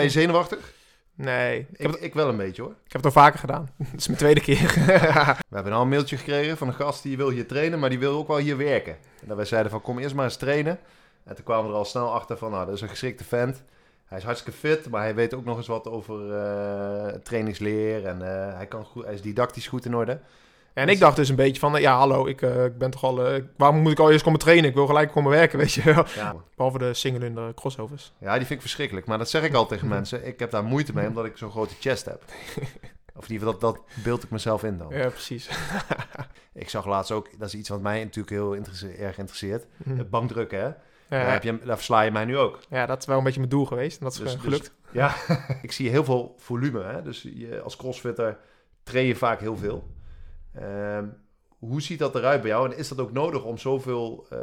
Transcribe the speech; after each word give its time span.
Ben 0.00 0.08
je 0.08 0.18
zenuwachtig? 0.20 0.72
Nee, 1.14 1.58
ik 1.58 1.66
Ik, 1.70 1.80
heb, 1.80 1.92
het, 1.92 2.02
ik 2.02 2.14
wel 2.14 2.28
een 2.28 2.36
beetje 2.36 2.62
hoor. 2.62 2.70
ik 2.70 2.92
heb 2.92 3.04
het 3.04 3.14
al 3.14 3.22
vaker 3.22 3.38
gedaan. 3.38 3.70
Het 3.90 4.00
is 4.00 4.06
mijn 4.06 4.18
tweede 4.18 4.40
keer. 4.40 4.72
We 5.48 5.54
hebben 5.54 5.72
al 5.72 5.82
een 5.82 5.88
mailtje 5.88 6.16
gekregen 6.16 6.56
van 6.56 6.68
een 6.68 6.74
gast 6.74 7.02
die 7.02 7.16
wil 7.16 7.30
hier 7.30 7.46
trainen, 7.46 7.78
maar 7.78 7.90
die 7.90 7.98
wil 7.98 8.18
ook 8.18 8.28
wel 8.28 8.36
hier 8.36 8.56
werken. 8.56 8.96
En 9.20 9.28
dat 9.28 9.36
wij 9.36 9.44
zeiden 9.44 9.70
van 9.70 9.80
kom 9.80 9.98
eerst 9.98 10.14
maar 10.14 10.24
eens 10.24 10.36
trainen. 10.36 10.78
En 11.24 11.34
toen 11.34 11.44
kwamen 11.44 11.64
we 11.64 11.70
er 11.70 11.78
al 11.78 11.84
snel 11.84 12.12
achter 12.12 12.36
van 12.36 12.50
nou 12.50 12.66
dat 12.66 12.74
is 12.74 12.80
een 12.80 12.88
geschikte 12.88 13.24
vent. 13.24 13.62
Hij 14.04 14.18
is 14.18 14.24
hartstikke 14.24 14.58
fit, 14.58 14.88
maar 14.88 15.02
hij 15.02 15.14
weet 15.14 15.34
ook 15.34 15.44
nog 15.44 15.56
eens 15.56 15.66
wat 15.66 15.88
over 15.88 16.34
eh, 16.34 17.14
trainingsleer. 17.22 18.06
En 18.06 18.22
eh, 18.22 18.56
hij, 18.56 18.66
kan 18.66 18.84
goed, 18.84 19.04
hij 19.04 19.14
is 19.14 19.22
didactisch 19.22 19.66
goed 19.66 19.84
in 19.84 19.96
orde. 19.96 20.20
En 20.74 20.88
ik 20.88 20.98
dacht 20.98 21.16
dus 21.16 21.28
een 21.28 21.36
beetje 21.36 21.60
van, 21.60 21.80
ja 21.80 21.96
hallo, 21.96 22.26
ik, 22.26 22.42
eh, 22.42 22.64
ik 22.64 22.78
ben 22.78 22.90
toch 22.90 23.04
al... 23.04 23.26
eh, 23.26 23.42
waarom 23.56 23.78
moet 23.80 23.92
ik 23.92 23.98
al 23.98 24.10
eerst 24.10 24.24
komen 24.24 24.40
trainen? 24.40 24.68
Ik 24.68 24.74
wil 24.74 24.86
gelijk 24.86 25.10
komen 25.10 25.30
werken, 25.30 25.58
weet 25.58 25.72
je 25.72 25.82
wel. 25.94 26.04
Ja, 26.14 26.34
Behalve 26.56 26.78
de 26.78 26.94
single 26.94 27.26
in 27.26 27.34
de 27.34 27.52
crossovers. 27.54 28.12
ja, 28.18 28.28
die 28.30 28.38
vind 28.40 28.50
ik 28.50 28.60
verschrikkelijk. 28.60 29.06
Maar 29.06 29.18
dat 29.18 29.30
zeg 29.30 29.42
ik 29.42 29.54
al 29.54 29.66
tegen 29.66 29.88
mensen. 29.98 30.26
Ik 30.26 30.38
heb 30.38 30.50
daar 30.50 30.64
moeite 30.64 30.94
mee 30.94 31.06
omdat 31.08 31.24
ik 31.24 31.36
zo'n 31.36 31.50
grote 31.50 31.74
chest 31.80 32.04
heb. 32.04 32.22
Of 33.16 33.26
in 33.28 33.32
ieder 33.32 33.46
geval, 33.46 33.60
dat, 33.72 33.74
dat 33.74 34.04
beeld 34.04 34.22
ik 34.22 34.30
mezelf 34.30 34.64
in 34.64 34.78
dan. 34.78 34.88
Ja, 34.90 35.08
precies. 35.08 35.50
Ik 36.52 36.68
zag 36.68 36.86
laatst 36.86 37.10
ook, 37.12 37.38
dat 37.38 37.48
is 37.48 37.54
iets 37.54 37.68
wat 37.68 37.80
mij 37.80 37.98
natuurlijk 38.04 38.30
heel 38.30 38.54
erg 38.98 39.18
interesseert. 39.18 39.66
Hm. 39.84 39.96
Het 39.96 40.10
bankdrukken, 40.10 40.58
hè? 40.58 40.64
Ja, 40.66 40.74
Daar, 41.08 41.32
heb 41.32 41.42
je, 41.42 41.58
daar 41.64 41.76
versla 41.76 42.00
je 42.00 42.10
mij 42.10 42.24
nu 42.24 42.36
ook. 42.38 42.58
ja, 42.68 42.86
dat 42.86 42.98
is 42.98 43.06
wel 43.06 43.18
een 43.18 43.24
beetje 43.24 43.38
mijn 43.38 43.50
doel 43.50 43.64
geweest. 43.64 43.98
En 43.98 44.04
dat 44.04 44.12
is 44.12 44.18
Dus- 44.18 44.28
eh, 44.28 44.34
dus- 44.34 44.44
gelukt. 44.44 44.72
Ja, 44.90 45.14
ik 45.62 45.72
zie 45.72 45.90
heel 45.90 46.04
veel 46.04 46.34
volume. 46.38 46.82
Hè? 46.82 47.02
Dus 47.02 47.22
je, 47.22 47.60
als 47.60 47.76
crossfitter 47.76 48.38
train 48.82 49.06
je 49.06 49.16
vaak 49.16 49.40
heel 49.40 49.56
veel. 49.56 49.88
Ehm, 50.54 51.04
hoe 51.58 51.82
ziet 51.82 51.98
dat 51.98 52.14
eruit 52.14 52.40
bij 52.40 52.50
jou? 52.50 52.70
En 52.70 52.78
is 52.78 52.88
dat 52.88 52.98
ook 52.98 53.12
nodig 53.12 53.44
om 53.44 53.58
zoveel 53.58 54.26
eh, 54.30 54.38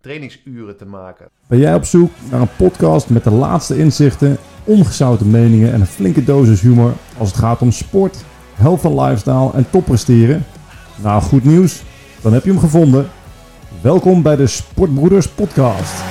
trainingsuren 0.00 0.76
te 0.76 0.86
maken? 0.86 1.28
Ben 1.46 1.58
jij 1.58 1.74
op 1.74 1.84
zoek 1.84 2.10
naar 2.30 2.40
een 2.40 2.56
podcast 2.56 3.10
met 3.10 3.24
de 3.24 3.30
laatste 3.30 3.78
inzichten, 3.78 4.36
ongezouten 4.64 5.30
meningen 5.30 5.72
en 5.72 5.80
een 5.80 5.86
flinke 5.86 6.24
dosis 6.24 6.60
humor 6.60 6.92
als 7.18 7.28
het 7.28 7.38
gaat 7.38 7.62
om 7.62 7.70
sport, 7.70 8.24
health 8.54 8.84
en 8.84 9.00
lifestyle 9.00 9.52
en 9.52 9.70
toppresteren? 9.70 10.44
Nou, 11.02 11.22
goed 11.22 11.44
nieuws. 11.44 11.82
Dan 12.22 12.32
heb 12.32 12.44
je 12.44 12.50
hem 12.50 12.58
gevonden. 12.58 13.10
Welkom 13.82 14.22
bij 14.22 14.36
de 14.36 14.46
Sportbroeders 14.46 15.28
Podcast. 15.28 16.02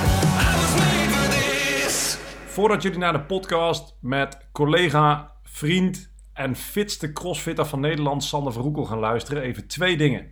Voordat 2.46 2.82
jullie 2.82 2.98
naar 2.98 3.12
de 3.12 3.20
podcast 3.20 3.96
met 4.00 4.38
collega, 4.52 5.32
vriend 5.42 6.13
en 6.34 6.56
fitste 6.56 7.12
crossfitter 7.12 7.64
van 7.64 7.80
Nederland, 7.80 8.24
Sander 8.24 8.52
Verroekel, 8.52 8.84
gaan 8.84 8.98
luisteren, 8.98 9.42
even 9.42 9.66
twee 9.66 9.96
dingen. 9.96 10.30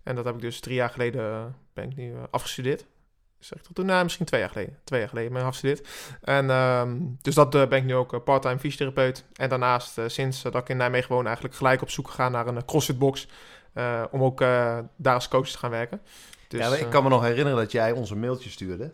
En 0.03 0.15
dat 0.15 0.25
heb 0.25 0.35
ik 0.35 0.41
dus 0.41 0.59
drie 0.59 0.75
jaar 0.75 0.89
geleden 0.89 1.55
ben 1.73 1.89
ik 1.89 1.95
nu 1.95 2.13
afgestudeerd. 2.31 2.85
Zeg 3.41 3.59
ik 3.59 3.65
dat 3.65 3.75
toen? 3.75 3.85
Nou, 3.85 4.03
misschien 4.03 4.25
twee 4.25 4.39
jaar 4.39 4.49
geleden. 4.49 4.77
Twee 4.83 4.99
jaar 4.99 5.09
geleden 5.09 5.31
ben 5.31 5.41
ik 5.41 5.47
afgestudeerd. 5.47 5.87
En 6.21 6.49
ehm, 6.49 6.97
dus 7.21 7.35
dat 7.35 7.55
eh, 7.55 7.67
ben 7.67 7.77
ik 7.77 7.83
nu 7.83 7.95
ook 7.95 8.13
eh, 8.13 8.19
part-time 8.23 8.59
fysiotherapeut. 8.59 9.25
En 9.35 9.49
daarnaast, 9.49 9.97
eh, 9.97 10.03
sinds 10.07 10.41
dat 10.41 10.55
ik 10.55 10.69
in 10.69 10.77
Nijmegen 10.77 11.11
woon, 11.15 11.25
eigenlijk 11.25 11.55
gelijk 11.55 11.81
op 11.81 11.89
zoek 11.89 12.07
gegaan 12.07 12.31
naar 12.31 12.47
een 12.47 12.57
eh, 12.57 12.63
CrossFit 12.65 12.99
box. 12.99 13.27
eh, 13.73 14.03
om 14.11 14.23
ook 14.23 14.39
daar 14.95 15.13
als 15.13 15.27
coach 15.27 15.47
te 15.47 15.57
gaan 15.57 15.69
werken. 15.69 16.01
Dus, 16.47 16.59
ja, 16.59 16.75
ik 16.75 16.89
kan 16.89 17.03
me 17.03 17.09
nog 17.09 17.21
herinneren 17.21 17.57
dat 17.59 17.71
jij 17.71 17.91
ons 17.91 18.09
een 18.09 18.19
mailtje 18.19 18.49
stuurde. 18.49 18.91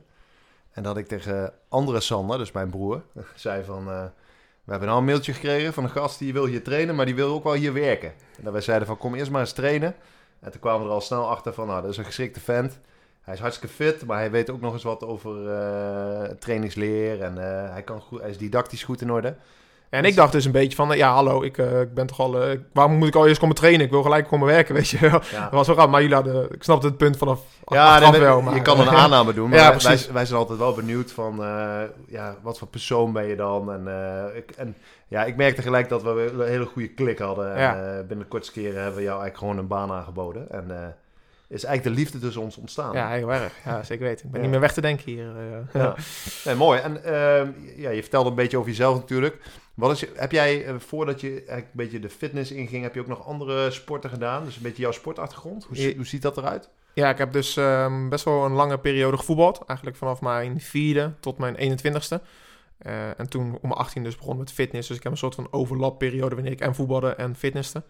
En 0.71 0.83
dat 0.83 0.97
ik 0.97 1.07
tegen 1.07 1.53
andere 1.69 1.99
Sander, 1.99 2.37
dus 2.37 2.51
mijn 2.51 2.69
broer, 2.69 3.01
zei 3.35 3.63
van... 3.63 3.85
we 3.85 4.71
hebben 4.71 4.89
al 4.89 4.97
een 4.97 5.05
mailtje 5.05 5.33
gekregen 5.33 5.73
van 5.73 5.83
een 5.83 5.89
gast 5.89 6.19
die 6.19 6.33
wil 6.33 6.45
hier 6.45 6.63
trainen, 6.63 6.95
maar 6.95 7.05
die 7.05 7.15
wil 7.15 7.33
ook 7.33 7.43
wel 7.43 7.53
hier 7.53 7.73
werken. 7.73 8.13
En 8.37 8.43
dat 8.43 8.51
wij 8.53 8.61
zeiden 8.61 8.87
van 8.87 8.97
kom 8.97 9.15
eerst 9.15 9.31
maar 9.31 9.41
eens 9.41 9.53
trainen. 9.53 9.95
En 10.39 10.51
toen 10.51 10.59
kwamen 10.61 10.81
we 10.81 10.87
er 10.87 10.93
al 10.93 11.01
snel 11.01 11.29
achter 11.29 11.53
van 11.53 11.67
nou, 11.67 11.81
dat 11.81 11.91
is 11.91 11.97
een 11.97 12.05
geschikte 12.05 12.39
vent. 12.39 12.79
Hij 13.27 13.35
is 13.35 13.41
hartstikke 13.41 13.75
fit, 13.75 14.05
maar 14.05 14.17
hij 14.17 14.31
weet 14.31 14.49
ook 14.49 14.61
nog 14.61 14.73
eens 14.73 14.83
wat 14.83 15.03
over 15.03 15.49
eh, 15.51 16.29
trainingsleer. 16.39 17.21
En 17.21 17.37
eh, 17.37 17.71
hij, 17.73 17.81
kan 17.81 18.01
goed, 18.01 18.21
hij 18.21 18.29
is 18.29 18.37
didactisch 18.37 18.83
goed 18.83 19.01
in 19.01 19.11
orde. 19.11 19.35
En 19.89 20.05
ik 20.05 20.15
dacht 20.15 20.31
dus 20.31 20.45
een 20.45 20.51
beetje 20.51 20.75
van, 20.75 20.91
eh, 20.91 20.97
ja, 20.97 21.13
hallo, 21.13 21.43
ik, 21.43 21.57
ik 21.57 21.93
ben 21.93 22.07
toch 22.07 22.19
al... 22.19 22.35
waarom 22.73 22.95
moet 22.95 23.07
ik 23.07 23.15
al 23.15 23.27
eerst 23.27 23.39
komen 23.39 23.55
trainen? 23.55 23.85
Ik 23.85 23.91
wil 23.91 24.01
gelijk 24.01 24.27
komen 24.27 24.47
werken, 24.47 24.75
weet 24.79 24.89
je 24.89 24.97
wel. 24.99 25.21
Ja. 25.31 25.41
Dat 25.43 25.51
was 25.51 25.67
wel 25.67 25.75
grappig, 25.75 25.89
maar 25.91 26.01
jullie 26.01 26.15
hadden... 26.15 26.51
Ik 26.53 26.63
snapte 26.63 26.87
het 26.87 26.97
punt 26.97 27.17
vanaf 27.17 27.41
Ja, 27.65 27.99
nee, 28.11 28.19
wel, 28.19 28.41
maar... 28.41 28.55
je 28.55 28.61
kan 28.61 28.79
een 28.79 28.89
aanname 29.03 29.33
doen. 29.33 29.49
Maar 29.49 29.57
Ja, 29.59 29.63
wij, 29.69 29.77
wij, 29.77 29.87
precies. 29.87 30.11
wij 30.11 30.25
zijn 30.25 30.39
altijd 30.39 30.59
wel 30.59 30.73
benieuwd 30.73 31.11
van, 31.11 31.35
ja, 32.07 32.35
wat 32.41 32.57
voor 32.57 32.67
persoon 32.67 33.13
ben 33.13 33.25
je 33.27 33.35
dan? 33.35 33.71
En, 33.71 33.87
ik, 34.35 34.51
en 34.51 34.75
ja, 35.07 35.23
ik 35.23 35.35
merkte 35.35 35.61
gelijk 35.61 35.89
dat 35.89 36.03
we 36.03 36.31
een 36.33 36.47
hele 36.47 36.65
goede 36.65 36.87
klik 36.93 37.19
hadden. 37.19 37.53
En 37.55 37.61
Ja. 37.61 37.75
eh, 37.75 37.97
binnen 37.97 38.19
de 38.19 38.25
kortste 38.25 38.53
keren 38.53 38.75
hebben 38.81 38.95
we 38.95 39.03
jou 39.03 39.21
eigenlijk 39.21 39.37
gewoon 39.37 39.57
een 39.57 39.67
baan 39.67 39.91
aangeboden. 39.91 40.51
En 40.51 40.95
is 41.49 41.63
eigenlijk 41.63 41.95
de 41.95 42.01
liefde 42.01 42.19
tussen 42.19 42.41
ons 42.41 42.57
ontstaan. 42.57 42.93
Ja, 42.93 43.09
heel 43.09 43.33
erg. 43.33 43.53
Ja, 43.65 43.83
zeker 43.83 44.05
weten. 44.05 44.25
Ik 44.25 44.31
ben 44.31 44.39
Ja. 44.39 44.41
niet 44.45 44.51
meer 44.51 44.61
weg 44.65 44.73
te 44.73 44.81
denken 44.81 45.05
hier. 45.11 45.35
eh. 45.37 45.81
Ja. 45.81 45.95
Nee, 46.45 46.55
mooi. 46.55 46.79
En 46.79 47.03
ehm, 47.03 47.51
ja, 47.75 47.89
je 47.89 48.01
vertelde 48.01 48.29
een 48.29 48.35
beetje 48.35 48.57
over 48.57 48.69
jezelf 48.69 48.95
natuurlijk. 48.97 49.37
Wat 49.73 49.91
is, 49.91 50.05
heb 50.15 50.31
jij, 50.31 50.65
eh, 50.65 50.75
voordat 50.77 51.21
je 51.21 51.27
eigenlijk 51.29 51.59
een 51.65 51.69
beetje 51.73 51.99
de 51.99 52.09
fitness 52.09 52.51
inging, 52.51 52.83
heb 52.83 52.93
je 52.93 52.99
ook 52.99 53.07
nog 53.07 53.25
andere 53.27 53.71
sporten 53.71 54.09
gedaan? 54.09 54.45
Dus 54.45 54.55
een 54.55 54.61
beetje 54.61 54.81
jouw 54.81 54.91
sportachtergrond. 54.91 55.63
Hoe, 55.65 55.77
Je- 55.81 55.95
hoe 55.95 56.05
ziet 56.05 56.21
dat 56.21 56.37
eruit? 56.37 56.69
Ja, 56.93 57.09
ik 57.09 57.17
heb 57.17 57.31
dus 57.33 57.57
ehm, 57.57 58.09
best 58.09 58.25
wel 58.25 58.45
een 58.45 58.51
lange 58.51 58.77
periode 58.79 59.17
gevoetbald. 59.17 59.63
Eigenlijk 59.67 59.97
vanaf 59.97 60.21
mijn 60.21 60.61
vierde 60.61 61.13
tot 61.19 61.37
mijn 61.37 61.55
21ste. 61.55 62.21
Eh, 62.77 63.19
en 63.19 63.29
toen 63.29 63.41
om 63.53 63.57
mijn 63.61 63.73
18 63.73 64.03
dus 64.03 64.15
begon 64.17 64.37
met 64.37 64.51
fitness. 64.51 64.87
Dus 64.87 64.97
ik 64.97 65.03
heb 65.03 65.11
een 65.11 65.17
soort 65.17 65.35
van 65.35 65.47
overlapperiode 65.51 66.35
wanneer 66.35 66.53
ik 66.53 66.59
en 66.61 66.75
voetbalde 66.75 67.09
en 67.09 67.35
fitnesste. 67.35 67.83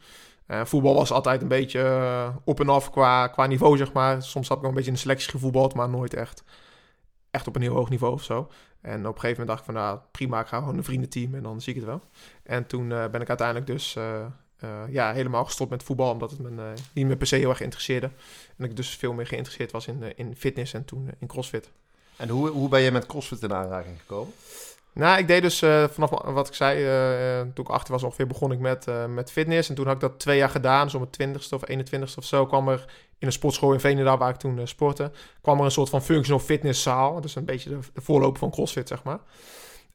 Eh, 0.48 0.66
voetbal 0.66 0.94
was 0.94 1.12
altijd 1.12 1.42
een 1.42 1.48
beetje 1.48 1.82
eh, 1.82 2.36
op 2.44 2.60
en 2.60 2.70
af 2.70 2.92
qua, 2.92 3.28
qua 3.28 3.46
niveau, 3.46 3.78
zeg 3.78 3.94
maar. 3.94 4.24
Soms 4.24 4.48
had 4.48 4.58
ik 4.58 4.62
wel 4.62 4.72
een 4.72 4.76
beetje 4.76 4.92
in 4.92 4.96
de 4.96 5.02
selectie 5.04 5.30
gevoetbald, 5.30 5.74
maar 5.74 5.90
nooit 5.90 6.14
echt, 6.14 6.44
echt 7.32 7.48
op 7.48 7.56
een 7.56 7.62
heel 7.62 7.74
hoog 7.74 7.90
niveau 7.90 8.14
of 8.14 8.24
zo. 8.24 8.50
En 8.82 9.00
op 9.08 9.14
een 9.14 9.20
gegeven 9.20 9.30
moment 9.30 9.48
dacht 9.48 9.60
ik 9.60 9.66
van, 9.66 9.74
nou 9.74 10.00
prima, 10.12 10.40
ik 10.40 10.48
ga 10.48 10.60
gewoon 10.60 10.78
een 10.78 10.84
vriendenteam 10.84 11.36
en 11.36 11.44
dan 11.44 11.62
zie 11.62 11.74
ik 11.74 11.80
het 11.80 11.90
wel. 11.90 12.02
En 12.44 12.68
toen 12.68 12.92
eh, 12.92 13.08
ben 13.08 13.22
ik 13.22 13.30
uiteindelijk 13.30 13.68
dus 13.68 13.98
ja, 14.90 15.14
helemaal 15.14 15.46
gestopt 15.46 15.70
met 15.70 15.84
voetbal, 15.84 16.12
omdat 16.12 16.32
het 16.32 16.40
me 16.40 16.74
niet 16.94 17.06
meer 17.06 17.18
per 17.18 17.28
se 17.28 17.36
heel 17.36 17.50
erg 17.50 17.62
interesseerde. 17.62 18.10
En 18.58 18.66
ik 18.66 18.76
dus 18.76 18.96
veel 18.96 19.14
meer 19.14 19.28
geïnteresseerd 19.28 19.72
was 19.72 19.88
in, 19.88 20.18
in 20.18 20.36
fitness 20.36 20.74
en 20.74 20.86
toen 20.86 21.10
in 21.20 21.28
crossfit. 21.28 21.72
En 22.16 22.30
hoe, 22.30 22.50
hoe 22.50 22.70
ben 22.70 22.82
je 22.82 22.92
met 22.92 23.06
CrossFit 23.06 23.44
in 23.44 23.54
aanraking 23.54 24.00
gekomen? 24.00 24.34
Nou, 24.98 25.20
ik 25.20 25.28
deed 25.28 25.42
dus 25.42 25.62
eh, 25.62 25.84
vanaf 25.88 26.10
wat 26.10 26.48
ik 26.48 26.54
zei, 26.54 26.86
eh, 26.86 27.42
toen 27.54 27.66
ik 27.66 27.72
achter 27.72 27.94
was 27.94 28.04
ongeveer, 28.04 28.28
begon 28.28 28.52
ik 28.52 28.60
met, 28.60 28.88
eh, 28.88 29.06
met 29.06 29.32
fitness. 29.32 29.70
En 29.70 29.76
toen 29.76 29.86
had 29.86 29.96
ik 29.96 30.02
dat 30.02 30.20
twee 30.20 30.38
jaar 30.38 30.50
gedaan, 30.50 30.90
zo 30.90 31.00
mijn 31.00 31.12
twintigste 31.12 31.56
of 31.56 31.62
21ste 31.70 32.18
of 32.18 32.26
zo, 32.26 32.46
kwam 32.46 32.68
er 32.68 32.86
in 33.20 33.28
een 33.28 33.34
sportschool 33.34 33.74
in 33.74 33.80
Veenendaal, 33.80 34.18
waar 34.18 34.30
ik 34.30 34.36
toen 34.36 34.60
eh, 34.60 34.66
sportte, 34.66 35.12
kwam 35.42 35.60
er 35.60 35.66
een 35.66 35.72
soort 35.72 35.90
van 35.90 36.04
functional 36.04 36.40
fitnesszaal. 36.40 37.22
Dus 37.22 37.36
een 37.36 37.46
beetje 37.46 37.70
de, 37.70 37.80
de 37.94 38.02
voorloper 38.02 38.40
van 38.40 38.52
CrossFit, 38.52 38.88
zeg 38.88 39.04
maar. 39.04 39.20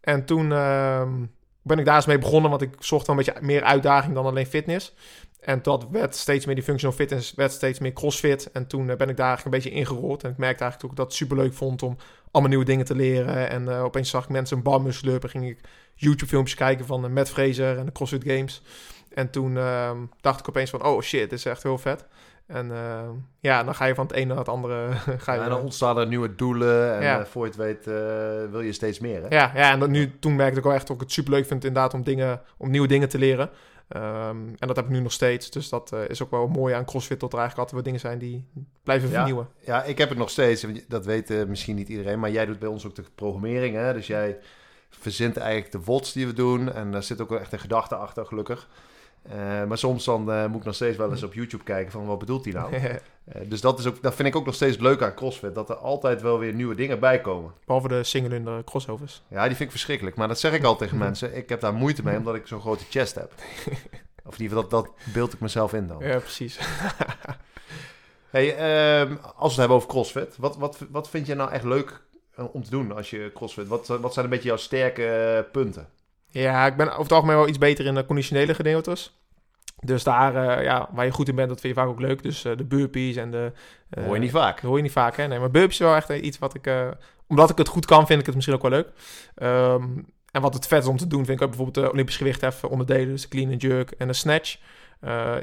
En 0.01 0.25
toen 0.25 0.53
ehm, 0.53 1.25
ben 1.63 1.79
ik 1.79 1.85
daar 1.85 1.97
eens 1.97 2.07
mee 2.07 2.19
begonnen, 2.19 2.51
want 2.51 2.63
ik 2.63 2.75
zocht 2.79 3.07
wel 3.07 3.19
een 3.19 3.25
beetje 3.25 3.41
meer 3.41 3.63
uitdaging 3.63 4.15
dan 4.15 4.27
alleen 4.27 4.47
fitness. 4.47 4.93
En 5.41 5.63
dat 5.63 5.87
werd 5.91 6.17
steeds 6.17 6.47
meer 6.47 6.55
die 6.55 6.65
functional 6.65 6.97
fitness, 6.97 7.35
werd 7.35 7.53
steeds 7.53 7.79
meer 7.79 7.93
crossfit. 7.93 8.51
En 8.53 8.67
toen 8.67 8.91
eh, 8.91 8.97
ben 8.97 9.09
ik 9.09 9.17
daar 9.17 9.27
eigenlijk 9.27 9.57
een 9.57 9.63
beetje 9.63 9.79
ingerold. 9.79 10.25
En 10.25 10.31
ik 10.31 10.37
merkte 10.37 10.63
eigenlijk 10.63 10.93
ook 10.93 10.99
dat 10.99 11.07
ik 11.07 11.19
het 11.19 11.29
superleuk 11.29 11.55
vond 11.55 11.83
om 11.83 11.97
allemaal 12.31 12.51
nieuwe 12.51 12.65
dingen 12.65 12.85
te 12.85 12.95
leren. 12.95 13.49
En 13.49 13.69
eh, 13.69 13.85
opeens 13.85 14.11
zag 14.11 14.25
ik 14.25 14.31
mensen 14.31 14.57
een 14.57 14.63
barmus 14.63 14.97
slurpen. 14.97 15.31
Ging 15.31 15.49
ik 15.49 15.61
YouTube-filmpjes 15.95 16.57
kijken 16.57 16.87
van 16.87 17.05
uh, 17.05 17.11
Matt 17.11 17.31
Fraser 17.31 17.79
en 17.79 17.87
de 17.87 17.93
CrossFit 17.93 18.25
Games. 18.25 18.63
En 19.15 19.31
toen 19.31 19.57
ehm, 19.57 19.99
dacht 20.21 20.41
ik 20.41 20.49
opeens 20.49 20.71
van, 20.71 20.85
oh 20.85 21.01
shit, 21.01 21.31
dit 21.31 21.39
is 21.39 21.45
echt 21.45 21.63
heel 21.63 21.79
vet. 21.79 22.07
En 22.53 22.71
ehm, 22.73 23.11
ja, 23.41 23.65
dan 23.65 23.75
ga 23.75 23.85
je 23.85 23.95
van 23.95 24.07
het 24.07 24.17
ene 24.17 24.27
naar 24.27 24.37
het 24.37 24.49
andere. 24.49 24.89
ga 25.25 25.33
je, 25.33 25.41
en 25.41 25.49
dan 25.49 25.61
ontstaan 25.61 25.99
er 25.99 26.07
nieuwe 26.07 26.35
doelen 26.35 26.95
en 26.97 27.03
Ja. 27.03 27.19
eh, 27.21 27.25
voor 27.25 27.43
je 27.45 27.49
het 27.51 27.59
weet 27.59 27.87
eh, 27.87 28.51
wil 28.51 28.61
je 28.61 28.73
steeds 28.73 28.99
meer. 28.99 29.23
Hè? 29.23 29.29
Ja, 29.37 29.53
ja 29.55 29.71
en 29.73 29.79
dat 29.79 29.89
nu, 29.89 30.19
toen 30.19 30.37
merkte 30.37 30.59
ik 30.59 30.65
wel 30.65 30.73
echt 30.73 30.87
dat 30.87 30.97
ik 30.97 31.03
het 31.03 31.13
superleuk 31.13 31.47
vind 31.47 31.65
inderdaad 31.65 31.95
om, 31.95 32.03
dingen, 32.03 32.41
om 32.57 32.71
nieuwe 32.71 32.89
dingen 32.89 33.09
te 33.09 33.19
leren. 33.19 33.51
Ehm, 33.89 34.37
en 34.59 34.67
dat 34.67 34.77
heb 34.77 34.85
ik 34.85 34.91
nu 34.91 35.01
nog 35.01 35.13
steeds. 35.13 35.51
Dus 35.51 35.69
dat 35.69 35.93
eh, 35.93 36.09
is 36.09 36.23
ook 36.23 36.31
wel 36.31 36.47
mooi 36.49 36.75
aan 36.75 36.85
CrossFit, 36.85 37.21
dat 37.21 37.33
er 37.33 37.39
eigenlijk 37.39 37.69
altijd 37.71 37.85
wel 37.85 37.93
dingen 37.93 38.01
zijn 38.01 38.19
die 38.19 38.45
blijven 38.83 39.09
Ja. 39.09 39.15
vernieuwen. 39.15 39.49
Ja, 39.61 39.83
ik 39.83 39.99
heb 39.99 40.09
het 40.09 40.19
nog 40.19 40.31
steeds. 40.31 40.67
Dat 40.89 41.05
weet 41.05 41.31
eh, 41.31 41.45
misschien 41.45 41.77
niet 41.77 41.89
iedereen, 41.89 42.19
maar 42.21 42.31
jij 42.31 42.47
doet 42.47 42.59
bij 42.59 42.69
ons 42.69 42.87
ook 42.87 42.95
de 42.95 43.05
programmering. 43.15 43.75
Hè? 43.77 43.93
Dus 43.93 44.07
jij 44.07 44.39
verzint 44.91 45.37
eigenlijk 45.37 45.73
de 45.73 45.81
WODs 45.85 46.13
die 46.13 46.27
we 46.27 46.33
doen. 46.33 46.73
En 46.73 46.93
daar 46.93 47.03
zit 47.03 47.21
ook 47.21 47.29
wel 47.29 47.41
echt 47.41 47.53
een 47.53 47.59
gedachte 47.59 47.95
achter, 47.95 48.27
gelukkig. 48.27 48.69
Eh, 49.23 49.65
maar 49.65 49.79
soms 49.79 50.05
dan 50.05 50.33
eh, 50.33 50.47
moet 50.47 50.59
ik 50.59 50.65
nog 50.65 50.75
steeds 50.75 50.97
wel 50.97 51.11
eens 51.11 51.23
op 51.23 51.35
YouTube 51.35 51.65
kijken 51.65 51.93
van 51.93 52.07
wat 52.07 52.19
bedoelt 52.19 52.45
hij 52.45 52.55
nou? 52.55 52.75
Eh, 53.25 53.49
dus 53.49 53.61
dat, 53.61 53.79
is 53.79 53.87
ook, 53.87 54.03
dat 54.03 54.15
vind 54.15 54.29
ik 54.29 54.37
ook 54.37 54.45
nog 54.45 54.55
steeds 54.55 54.79
leuk 54.79 55.03
aan 55.03 55.15
CrossFit. 55.15 55.55
Dat 55.55 55.71
er 55.71 55.77
altijd 55.77 56.23
wel 56.23 56.39
weer 56.39 56.53
nieuwe 56.53 56.75
dingen 56.75 57.01
bij 57.01 57.21
komen. 57.21 57.53
Behalve 57.65 57.89
de 57.89 58.05
single 58.05 58.65
crossovers. 58.65 59.23
Ja, 59.29 59.41
die 59.43 59.57
vind 59.57 59.61
ik 59.61 59.71
verschrikkelijk. 59.71 60.17
Maar 60.17 60.29
dat 60.29 60.41
zeg 60.41 60.53
ik 60.53 60.65
al 60.65 60.77
tegen 60.77 60.99
mensen. 60.99 61.37
Ik 61.37 61.49
heb 61.49 61.61
daar 61.61 61.75
moeite 61.75 62.05
mee 62.05 62.17
omdat 62.17 62.35
ik 62.35 62.47
zo'n 62.47 62.61
grote 62.61 62.85
chest 62.91 63.15
heb. 63.15 63.33
Of 64.27 64.35
in 64.35 64.43
ieder 64.43 64.57
geval, 64.57 64.69
dat, 64.69 64.71
dat 64.71 64.91
beeld 65.13 65.33
ik 65.33 65.41
mezelf 65.41 65.73
in 65.73 65.87
dan. 65.87 65.99
Ja, 66.07 66.19
precies. 66.19 66.59
Hey, 68.31 68.57
ehm, 68.57 69.17
als 69.21 69.35
we 69.37 69.47
het 69.49 69.57
hebben 69.57 69.77
over 69.77 69.89
CrossFit. 69.89 70.37
Wat, 70.37 70.57
wat, 70.57 70.79
wat 70.91 71.09
vind 71.09 71.27
je 71.27 71.35
nou 71.35 71.51
echt 71.51 71.65
leuk 71.65 72.03
om 72.53 72.65
te 72.65 72.71
doen 72.71 72.93
als 72.93 73.11
je 73.11 73.31
CrossFit? 73.35 73.69
Wat, 73.69 73.87
wat 73.87 74.13
zijn 74.13 74.25
een 74.25 74.31
beetje 74.31 74.49
jouw 74.49 74.57
sterke 74.57 75.49
punten? 75.53 75.89
Ja, 76.33 76.67
ik 76.67 76.77
ben 76.77 76.89
over 76.89 77.03
het 77.03 77.13
algemeen 77.13 77.37
wel 77.37 77.49
iets 77.49 77.59
beter 77.59 77.87
in 77.87 77.95
de 77.95 78.07
conditionele 78.07 78.55
gedeeltes. 78.55 79.17
Dus 79.81 80.03
daar, 80.03 80.37
eh, 80.59 80.65
ja, 80.65 80.89
waar 80.93 81.05
je 81.05 81.11
goed 81.11 81.29
in 81.29 81.35
bent, 81.35 81.49
dat 81.49 81.61
vind 81.61 81.75
je 81.75 81.81
vaak 81.81 81.91
ook 81.91 82.01
leuk. 82.01 82.23
Dus 82.23 82.45
eh, 82.45 82.57
de 82.57 82.65
burpees 82.65 83.17
en 83.17 83.31
de... 83.31 83.53
Eh, 83.91 84.05
hoor 84.05 84.15
je 84.15 84.21
niet 84.21 84.31
vaak. 84.31 84.61
Hoor 84.61 84.77
je 84.77 84.83
niet 84.83 84.93
vaak, 84.93 85.17
hè? 85.17 85.27
Nee, 85.27 85.39
maar 85.39 85.51
burpees 85.51 85.73
is 85.73 85.79
wel 85.87 85.95
echt 85.95 86.09
iets 86.11 86.39
wat 86.39 86.55
ik... 86.55 86.71
omdat 87.27 87.51
ik 87.51 87.59
het 87.59 87.69
goed 87.69 87.87
kan, 87.87 88.07
vind 88.07 88.21
ik 88.21 88.27
het 88.27 88.35
misschien 88.35 88.57
ook 88.57 88.63
wel 88.63 88.71
leuk. 88.71 88.89
Ehm, 89.35 89.89
en 90.31 90.43
wat 90.43 90.55
het 90.55 90.67
vet 90.67 90.83
is 90.83 90.89
om 90.89 90.97
te 90.97 91.07
doen, 91.07 91.25
vind 91.25 91.37
ik 91.41 91.43
ook 91.47 91.57
bijvoorbeeld 91.57 91.87
de 91.87 91.93
Olympisch 91.93 92.17
gewichtheffen 92.17 92.69
onderdelen. 92.69 93.09
Dus 93.09 93.23
de 93.23 93.29
clean 93.29 93.51
and 93.53 93.63
jerk 93.63 93.91
en 93.91 94.07
de 94.07 94.13
snatch. 94.13 94.59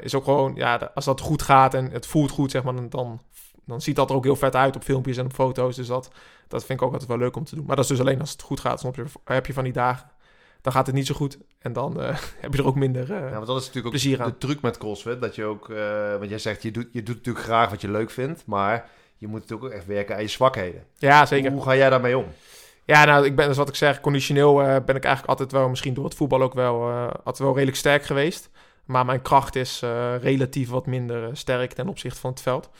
Is 0.00 0.14
ook 0.14 0.24
gewoon, 0.24 0.52
ja, 0.54 0.90
als 0.94 1.04
dat 1.04 1.20
goed 1.20 1.42
gaat 1.42 1.74
en 1.74 1.90
het 1.90 2.06
voelt 2.06 2.30
goed, 2.30 2.50
zeg 2.50 2.62
maar, 2.62 2.74
dan- 2.74 2.88
dan, 2.88 3.20
dan 3.64 3.80
ziet 3.80 3.96
dat 3.96 4.10
er 4.10 4.16
ook 4.16 4.24
heel 4.24 4.36
vet 4.36 4.56
uit 4.56 4.76
op 4.76 4.82
filmpjes 4.82 5.16
en 5.16 5.24
op 5.24 5.32
foto's. 5.32 5.76
Dus 5.76 5.86
dat, 5.86 6.10
dat 6.48 6.64
vind 6.64 6.80
ik 6.80 6.86
ook 6.86 6.92
altijd 6.92 7.08
wel 7.10 7.18
leuk 7.18 7.36
om 7.36 7.44
te 7.44 7.54
doen. 7.54 7.64
Maar 7.66 7.76
dat 7.76 7.84
is 7.84 7.90
dus 7.90 8.00
alleen 8.00 8.20
als 8.20 8.30
het 8.32 8.42
goed 8.42 8.60
gaat. 8.60 8.80
Soms 8.80 8.96
heb 9.24 9.46
je 9.46 9.52
van 9.52 9.64
die 9.64 9.72
dagen, 9.72 10.10
dan 10.62 10.72
gaat 10.72 10.86
het 10.86 10.94
niet 10.94 11.06
zo 11.06 11.14
goed. 11.14 11.38
En 11.58 11.72
dan 11.72 12.00
eh, 12.02 12.16
heb 12.40 12.52
je 12.54 12.58
er 12.58 12.66
ook 12.66 12.74
minder... 12.74 13.12
eh, 13.12 13.18
Ja, 13.20 13.30
want 13.30 13.46
dat 13.46 13.56
is 13.56 13.66
natuurlijk 13.66 13.86
ook 13.86 13.90
plezier 14.00 14.22
aan. 14.22 14.28
de 14.28 14.38
truc 14.38 14.60
met 14.60 14.78
CrossFit. 14.78 15.20
Dat 15.20 15.34
je 15.34 15.44
ook, 15.44 15.70
eh, 15.70 16.16
want 16.18 16.28
jij 16.30 16.38
zegt, 16.38 16.62
je 16.62 16.70
doet, 16.70 16.86
je 16.92 17.02
doet 17.02 17.16
natuurlijk 17.16 17.44
graag 17.44 17.70
wat 17.70 17.80
je 17.80 17.90
leuk 17.90 18.10
vindt. 18.10 18.46
Maar 18.46 18.88
je 19.16 19.26
moet 19.26 19.40
natuurlijk 19.40 19.68
ook 19.68 19.76
echt 19.76 19.86
werken 19.86 20.14
aan 20.14 20.22
je 20.22 20.28
zwakheden. 20.28 20.84
ja, 20.98 21.26
zeker. 21.26 21.52
Hoe 21.52 21.62
ga 21.62 21.76
jij 21.76 21.90
daarmee 21.90 22.18
om? 22.18 22.24
Ja, 22.84 23.04
nou, 23.04 23.24
ik 23.24 23.36
ben 23.36 23.48
dus 23.48 23.56
wat 23.56 23.68
ik 23.68 23.74
zeg, 23.74 24.00
conditioneel 24.00 24.54
ben 24.54 24.96
ik 24.96 25.04
eigenlijk 25.04 25.26
altijd 25.26 25.52
wel, 25.52 25.68
misschien 25.68 25.94
door 25.94 26.04
het 26.04 26.14
voetbal 26.14 26.42
ook 26.42 26.54
wel, 26.54 26.90
altijd 27.10 27.38
wel 27.38 27.52
redelijk 27.52 27.76
sterk 27.76 28.02
geweest. 28.04 28.50
Maar 28.84 29.04
mijn 29.04 29.22
kracht 29.22 29.56
is 29.56 29.82
relatief 30.20 30.68
wat 30.68 30.86
minder 30.86 31.36
sterk 31.36 31.72
ten 31.72 31.88
opzichte 31.88 32.20
van 32.20 32.30
het 32.30 32.40
veld. 32.42 32.70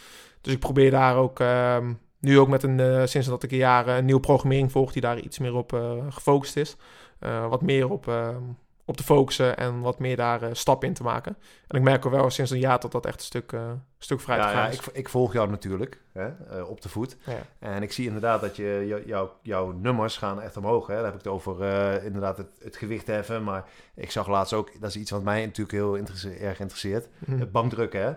Dus 0.40 0.52
ik 0.52 0.58
probeer 0.58 0.90
daar 0.90 1.16
ook, 1.16 1.40
ehm, 1.40 1.92
nu 2.20 2.38
ook 2.38 2.48
met 2.48 2.62
een, 2.62 3.08
sinds 3.08 3.26
dat 3.28 3.42
ik 3.42 3.50
een 3.50 3.56
jaar 3.58 3.88
een 3.88 4.04
nieuwe 4.04 4.20
programmering 4.20 4.72
volg, 4.72 4.92
die 4.92 5.02
daar 5.02 5.18
iets 5.18 5.38
meer 5.38 5.54
op 5.54 5.82
gefocust 6.10 6.56
is. 6.56 6.76
Eh, 7.20 7.48
wat 7.48 7.62
meer 7.62 7.90
op, 7.90 8.08
ehm, 8.08 8.42
op 8.84 8.96
te 8.96 9.02
focussen 9.02 9.56
en 9.56 9.80
wat 9.80 9.98
meer 9.98 10.16
daar 10.16 10.42
eh, 10.42 10.48
stappen 10.52 10.88
in 10.88 10.94
te 10.94 11.02
maken. 11.02 11.36
En 11.66 11.76
ik 11.78 11.82
merk 11.84 12.06
ook 12.06 12.12
wel 12.12 12.30
sinds 12.30 12.50
een 12.50 12.58
jaar 12.58 12.80
dat 12.80 12.92
dat 12.92 13.06
echt 13.06 13.18
een 13.18 13.24
stuk, 13.24 13.52
eh 13.52 13.70
stuk 13.98 14.20
Ja, 14.20 14.24
gaat. 14.24 14.52
ja, 14.52 14.68
ik, 14.80 14.86
ik 14.92 15.08
volg 15.08 15.32
jou 15.32 15.50
natuurlijk 15.50 16.00
hè, 16.12 16.60
op 16.62 16.80
de 16.80 16.88
voet. 16.88 17.16
Ja. 17.24 17.36
En 17.58 17.82
ik 17.82 17.92
zie 17.92 18.06
inderdaad 18.06 18.40
dat 18.40 18.56
je, 18.56 18.84
jou- 18.86 19.02
jou- 19.06 19.28
jouw 19.42 19.72
nummers 19.72 20.16
gaan 20.16 20.40
echt 20.40 20.56
omhoog. 20.56 20.86
Hè. 20.86 20.94
Daar 20.94 21.04
heb 21.04 21.12
ik 21.14 21.18
het 21.24 21.32
over 21.32 21.56
inderdaad 22.04 22.36
het, 22.36 22.48
het 22.62 22.76
gewicht 22.76 23.06
heffen. 23.06 23.44
Maar 23.44 23.64
ik 23.94 24.10
zag 24.10 24.28
laatst 24.28 24.52
ook, 24.52 24.80
dat 24.80 24.90
is 24.90 24.96
iets 24.96 25.10
wat 25.10 25.22
mij 25.22 25.40
natuurlijk 25.44 25.76
heel 25.76 25.94
interesse- 25.94 26.34
erg 26.34 26.60
interesseert. 26.60 27.08
Mhm. 27.18 27.38
Het 27.38 27.52
bankdrukken, 27.52 28.00
hè. 28.00 28.06
Ja, 28.06 28.16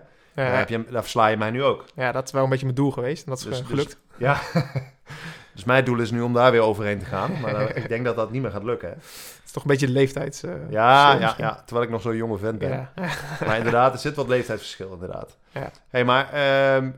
Daar, 0.50 0.58
heb 0.58 0.68
je, 0.68 0.84
daar 0.90 1.02
versla 1.02 1.26
je 1.26 1.36
mij 1.36 1.50
nu 1.50 1.62
ook. 1.62 1.84
ja, 1.94 2.12
dat 2.12 2.24
is 2.26 2.32
wel 2.32 2.42
een 2.44 2.48
beetje 2.48 2.64
mijn 2.64 2.76
doel 2.76 2.90
geweest 2.90 3.24
en 3.24 3.30
dat 3.30 3.38
is 3.38 3.44
Dus- 3.44 3.60
eh, 3.60 3.66
gelukt. 3.66 3.98
Ja. 4.16 4.38
dus 5.54 5.64
mijn 5.64 5.84
doel 5.84 5.98
is 6.00 6.10
nu 6.10 6.20
om 6.20 6.32
daar 6.32 6.50
weer 6.52 6.60
overheen 6.60 6.98
te 6.98 7.04
gaan. 7.04 7.40
Maar 7.40 7.76
ik 7.76 7.88
denk 7.88 8.04
dat 8.04 8.16
dat 8.16 8.30
niet 8.30 8.42
meer 8.42 8.50
gaat 8.50 8.64
lukken. 8.64 8.88
Hè. 8.88 8.94
Het 8.94 9.42
is 9.44 9.50
toch 9.52 9.62
een 9.62 9.68
beetje 9.70 9.88
leeftijds... 9.88 10.42
eh, 10.42 10.52
Ja, 10.70 11.12
ja, 11.12 11.18
misschien. 11.18 11.44
ja, 11.44 11.62
terwijl 11.64 11.86
ik 11.86 11.92
nog 11.92 12.02
zo'n 12.02 12.16
jonge 12.16 12.38
vent 12.38 12.58
ben. 12.58 12.70
Ja. 12.70 12.92
Maar 13.46 13.56
inderdaad, 13.56 13.92
er 13.92 13.98
zit 13.98 14.14
wat 14.14 14.28
leeftijdsverschil 14.28 14.92
inderdaad. 14.92 15.36
Ja. 15.52 15.70
hey, 15.88 16.04
maar 16.04 16.32
ehm, 16.32 16.90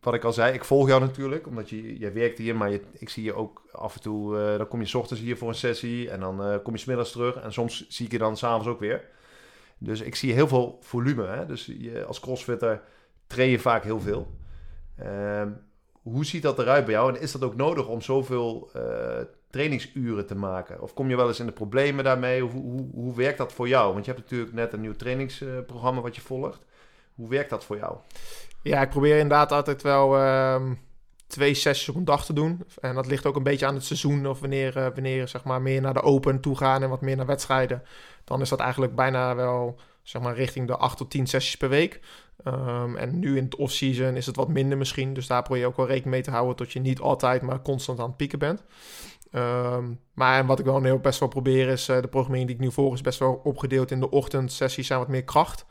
wat 0.00 0.14
ik 0.14 0.24
al 0.24 0.32
zei, 0.32 0.54
ik 0.54 0.64
volg 0.64 0.88
jou 0.88 1.00
natuurlijk, 1.00 1.46
omdat 1.46 1.70
je, 1.70 1.98
jij 1.98 2.12
werkt 2.12 2.38
hier, 2.38 2.56
maar 2.56 2.70
je, 2.70 2.80
ik 2.92 3.08
zie 3.08 3.24
je 3.24 3.34
ook 3.34 3.62
af 3.72 3.94
en 3.94 4.00
toe, 4.00 4.38
eh, 4.40 4.56
dan 4.58 4.68
kom 4.68 4.80
je 4.80 4.86
's 4.86 4.94
ochtends 4.94 5.22
hier 5.22 5.36
voor 5.36 5.48
een 5.48 5.54
sessie 5.54 6.10
en 6.10 6.20
dan 6.20 6.42
eh, 6.44 6.54
kom 6.62 6.72
je 6.72 6.78
's 6.78 6.84
middags 6.84 7.12
terug 7.12 7.36
en 7.36 7.52
soms 7.52 7.88
zie 7.88 8.06
ik 8.06 8.12
je 8.12 8.18
dan 8.18 8.36
s'avonds 8.36 8.66
ook 8.68 8.80
weer. 8.80 9.04
Dus 9.78 10.00
ik 10.00 10.14
zie 10.14 10.32
heel 10.32 10.48
veel 10.48 10.78
volume, 10.80 11.26
hè? 11.26 11.46
dus 11.46 11.66
je, 11.78 12.04
als 12.04 12.20
crossfitter 12.20 12.82
train 13.26 13.50
je 13.50 13.58
vaak 13.58 13.82
heel 13.84 14.00
veel. 14.00 14.30
Ehm, 14.96 15.48
hoe 16.12 16.24
ziet 16.24 16.42
dat 16.42 16.58
eruit 16.58 16.84
bij 16.84 16.94
jou 16.94 17.14
en 17.14 17.20
is 17.20 17.32
dat 17.32 17.42
ook 17.42 17.56
nodig 17.56 17.88
om 17.88 18.00
zoveel 18.00 18.70
eh, 18.72 18.82
trainingsuren 19.50 20.26
te 20.26 20.34
maken? 20.34 20.80
Of 20.82 20.94
kom 20.94 21.08
je 21.08 21.16
wel 21.16 21.28
eens 21.28 21.40
in 21.40 21.46
de 21.46 21.52
problemen 21.52 22.04
daarmee? 22.04 22.40
Hoe, 22.40 22.62
hoe, 22.62 22.88
hoe 22.92 23.16
werkt 23.16 23.38
dat 23.38 23.52
voor 23.52 23.68
jou? 23.68 23.92
Want 23.92 24.04
je 24.04 24.10
hebt 24.10 24.22
natuurlijk 24.22 24.52
net 24.52 24.72
een 24.72 24.80
nieuw 24.80 24.96
trainingsprogramma 24.96 26.00
wat 26.00 26.14
je 26.14 26.20
volgt. 26.20 26.64
Hoe 27.14 27.28
werkt 27.28 27.50
dat 27.50 27.64
voor 27.64 27.76
jou? 27.76 27.96
Ja, 28.62 28.82
ik 28.82 28.90
probeer 28.90 29.18
inderdaad 29.18 29.52
altijd 29.52 29.82
wel 29.82 30.16
ehm, 30.16 30.74
twee 31.26 31.54
sessies 31.54 31.88
op 31.88 31.96
een 31.96 32.04
dag 32.04 32.24
te 32.24 32.32
doen. 32.32 32.64
En 32.80 32.94
dat 32.94 33.06
ligt 33.06 33.26
ook 33.26 33.36
een 33.36 33.42
beetje 33.42 33.66
aan 33.66 33.74
het 33.74 33.84
seizoen 33.84 34.26
of 34.26 34.40
wanneer, 34.40 34.76
eh, 34.76 34.86
wanneer 34.94 35.28
zeg 35.28 35.44
maar, 35.44 35.62
meer 35.62 35.80
naar 35.80 35.94
de 35.94 36.02
open 36.02 36.40
toe 36.40 36.56
gaan 36.56 36.82
en 36.82 36.88
wat 36.88 37.00
meer 37.00 37.16
naar 37.16 37.26
wedstrijden. 37.26 37.82
Dan 38.24 38.40
is 38.40 38.48
dat 38.48 38.60
eigenlijk 38.60 38.94
bijna 38.94 39.34
wel 39.34 39.78
zeg 40.02 40.22
maar, 40.22 40.34
richting 40.34 40.66
de 40.66 40.76
8 40.76 40.96
tot 40.96 41.10
10 41.10 41.26
sessies 41.26 41.56
per 41.56 41.68
week. 41.68 42.00
Ehm, 42.44 42.96
en 42.96 43.18
nu 43.18 43.36
in 43.36 43.44
het 43.44 43.56
off-season 43.56 44.16
is 44.16 44.26
het 44.26 44.36
wat 44.36 44.48
minder 44.48 44.78
misschien. 44.78 45.14
Dus 45.14 45.26
daar 45.26 45.42
probeer 45.42 45.62
je 45.62 45.68
ook 45.68 45.76
wel 45.76 45.86
rekening 45.86 46.14
mee 46.14 46.22
te 46.22 46.30
houden 46.30 46.56
dat 46.56 46.72
je 46.72 46.80
niet 46.80 47.00
altijd 47.00 47.42
maar 47.42 47.62
constant 47.62 48.00
aan 48.00 48.06
het 48.06 48.16
pieken 48.16 48.38
bent. 48.38 48.62
Ehm, 49.30 49.84
maar 50.14 50.46
wat 50.46 50.58
ik 50.58 50.64
wel 50.64 50.82
heel 50.82 50.98
best 50.98 51.20
wel 51.20 51.28
probeer 51.28 51.68
is, 51.68 51.88
eh, 51.88 52.00
de 52.00 52.08
programmering 52.08 52.46
die 52.48 52.56
ik 52.56 52.62
nu 52.62 52.72
volg 52.72 52.94
is 52.94 53.00
best 53.00 53.18
wel 53.18 53.40
opgedeeld 53.44 53.90
in 53.90 54.00
de 54.00 54.10
ochtendsessies 54.10 54.86
zijn 54.86 54.98
wat 54.98 55.08
meer 55.08 55.24
kracht. 55.24 55.66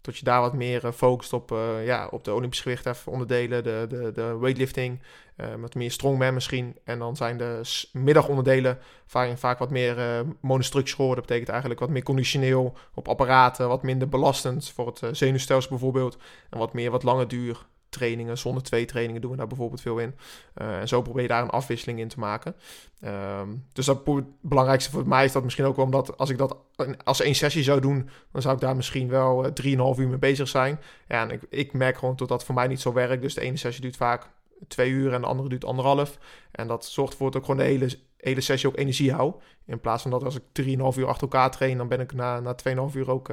Dat 0.00 0.16
je 0.16 0.24
daar 0.24 0.40
wat 0.40 0.52
meer 0.52 0.84
eh, 0.84 0.92
focust 0.92 1.32
op, 1.32 1.52
eh, 1.52 1.86
ja, 1.86 2.08
op 2.10 2.24
de 2.24 2.34
Olympisch 2.34 2.60
gewicht 2.60 3.06
onderdelen, 3.06 3.64
de, 3.64 3.86
de, 3.88 4.12
de 4.12 4.36
weightlifting, 4.38 5.00
eh 5.36 5.54
wat 5.60 5.74
meer 5.74 5.90
strongman 5.90 6.34
misschien. 6.34 6.76
En 6.84 6.98
dan 6.98 7.16
zijn 7.16 7.36
de 7.36 7.60
middagonderdelen 7.92 8.78
vaak, 9.06 9.38
vaak 9.38 9.58
wat 9.58 9.70
meer 9.70 10.24
monostructural. 10.40 11.08
Dat 11.14 11.26
betekent 11.26 11.48
eigenlijk 11.48 11.80
wat 11.80 11.88
meer 11.88 12.02
conditioneel 12.02 12.76
op 12.94 13.08
apparaten, 13.08 13.68
wat 13.68 13.82
minder 13.82 14.08
belastend 14.08 14.70
voor 14.70 14.86
het 14.86 15.16
zenuwstelsel 15.16 15.70
bijvoorbeeld. 15.70 16.16
En 16.50 16.58
wat 16.58 16.72
meer 16.72 16.90
wat 16.90 17.02
lange 17.02 17.26
duur 17.26 17.66
trainingen, 17.96 18.38
zonder 18.38 18.62
twee 18.62 18.84
trainingen 18.84 19.20
doen 19.20 19.30
we 19.30 19.36
daar 19.36 19.46
bijvoorbeeld 19.46 19.80
veel 19.80 19.98
in. 19.98 20.14
Eh, 20.54 20.78
en 20.78 20.88
zo 20.88 21.02
probeer 21.02 21.22
je 21.22 21.28
daar 21.28 21.42
een 21.42 21.50
afwisseling 21.50 21.98
in 21.98 22.08
te 22.08 22.18
maken. 22.18 22.54
Ehm, 23.00 23.48
dus 23.72 23.86
dat 23.86 24.06
het 24.06 24.24
belangrijkste 24.40 24.90
voor 24.90 25.08
mij 25.08 25.24
is 25.24 25.32
dat 25.32 25.42
misschien 25.42 25.64
ook 25.64 25.76
wel 25.76 25.84
omdat 25.84 26.18
als 26.18 26.30
ik 26.30 26.38
dat 26.38 26.56
als 27.04 27.20
één 27.20 27.34
sessie 27.34 27.62
zou 27.62 27.80
doen, 27.80 28.08
dan 28.32 28.42
zou 28.42 28.54
ik 28.54 28.60
daar 28.60 28.76
misschien 28.76 29.08
wel 29.08 29.44
eh, 29.44 29.52
3,5 29.52 29.98
uur 29.98 30.08
mee 30.08 30.18
bezig 30.18 30.48
zijn. 30.48 30.80
Ja, 31.08 31.22
en 31.22 31.30
ik, 31.30 31.42
ik 31.50 31.72
merk 31.72 31.96
gewoon 31.98 32.16
dat 32.16 32.28
dat 32.28 32.44
voor 32.44 32.54
mij 32.54 32.66
niet 32.66 32.80
zo 32.80 32.92
werkt. 32.92 33.22
Dus 33.22 33.34
de 33.34 33.40
ene 33.40 33.56
sessie 33.56 33.82
duurt 33.82 33.96
vaak 33.96 34.28
twee 34.68 34.90
uur 34.90 35.12
en 35.12 35.20
de 35.20 35.26
andere 35.26 35.48
duurt 35.48 35.64
anderhalf. 35.64 36.18
En 36.50 36.66
dat 36.66 36.84
zorgt 36.84 37.12
ervoor 37.12 37.30
dat 37.30 37.40
ik 37.40 37.46
gewoon 37.46 37.64
de 37.64 37.70
hele, 37.72 37.98
hele 38.16 38.40
sessie 38.40 38.68
ook 38.68 38.76
energie 38.76 39.12
hou. 39.12 39.34
In 39.66 39.80
plaats 39.80 40.02
van 40.02 40.10
dat 40.10 40.24
als 40.24 40.36
ik 40.36 40.42
3,5 40.62 40.66
uur 40.98 41.06
achter 41.06 41.22
elkaar 41.22 41.50
train, 41.50 41.78
dan 41.78 41.88
ben 41.88 42.00
ik 42.00 42.12
na, 42.12 42.40
na 42.40 42.56
2,5 42.90 42.94
uur 42.94 43.10
ook, 43.10 43.30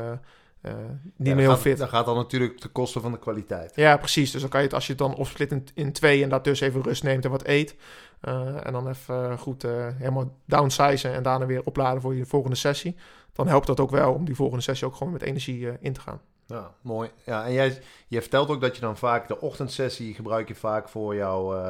eh, 0.64 0.74
niet 1.16 1.28
Ja, 1.28 1.34
meer 1.34 1.38
heel 1.38 1.50
gaat- 1.50 1.60
fit. 1.60 1.82
Gaat 1.82 2.06
dan 2.06 2.16
natuurlijk 2.16 2.60
ten 2.60 2.72
koste 2.72 3.00
van 3.00 3.12
de 3.12 3.20
kwaliteit. 3.20 3.72
Ja, 3.76 3.98
precies. 3.98 4.32
Dus 4.32 4.42
dan 4.42 4.50
kan 4.50 4.60
je 4.60 4.66
het, 4.66 4.76
als 4.76 4.86
je 4.86 4.90
het 4.94 5.02
dan 5.02 5.16
opsplit 5.16 5.52
in, 5.52 5.68
in 5.74 5.92
twee 5.92 6.24
en 6.24 6.30
dat 6.30 6.44
dus 6.44 6.60
even 6.60 6.82
rust 6.84 7.04
neemt 7.04 7.26
en 7.26 7.32
wat 7.32 7.46
eet. 7.48 7.76
eh, 8.22 8.66
en 8.66 8.74
dan 8.74 8.88
even 8.88 9.30
eh, 9.32 9.38
goed 9.38 9.62
helemaal 9.98 10.36
downsizen 10.46 11.14
en 11.14 11.24
daarna 11.24 11.46
weer 11.46 11.62
opladen 11.64 12.02
voor 12.02 12.16
je 12.16 12.26
volgende 12.26 12.56
sessie. 12.56 12.96
Dan 13.34 13.48
helpt 13.48 13.68
dat 13.68 13.80
ook 13.80 13.92
wel 13.92 14.14
om 14.14 14.26
die 14.26 14.36
volgende 14.36 14.64
sessie 14.64 14.88
ook 14.88 14.96
gewoon 14.96 15.14
met 15.14 15.22
energie 15.22 15.68
in 15.80 15.94
te 15.94 16.00
gaan. 16.02 16.22
Ja, 16.46 16.72
mooi. 16.82 17.10
Ja, 17.26 17.46
en 17.46 17.54
jij, 17.54 17.80
je 18.08 18.22
vertelt 18.22 18.50
ook 18.50 18.62
dat 18.62 18.76
je 18.76 18.82
dan 18.82 18.98
vaak 18.98 19.28
de 19.28 19.42
ochtendsessie 19.42 20.14
gebruik 20.14 20.48
je 20.48 20.56
vaak 20.56 20.90
voor 20.90 21.16
jouw, 21.16 21.62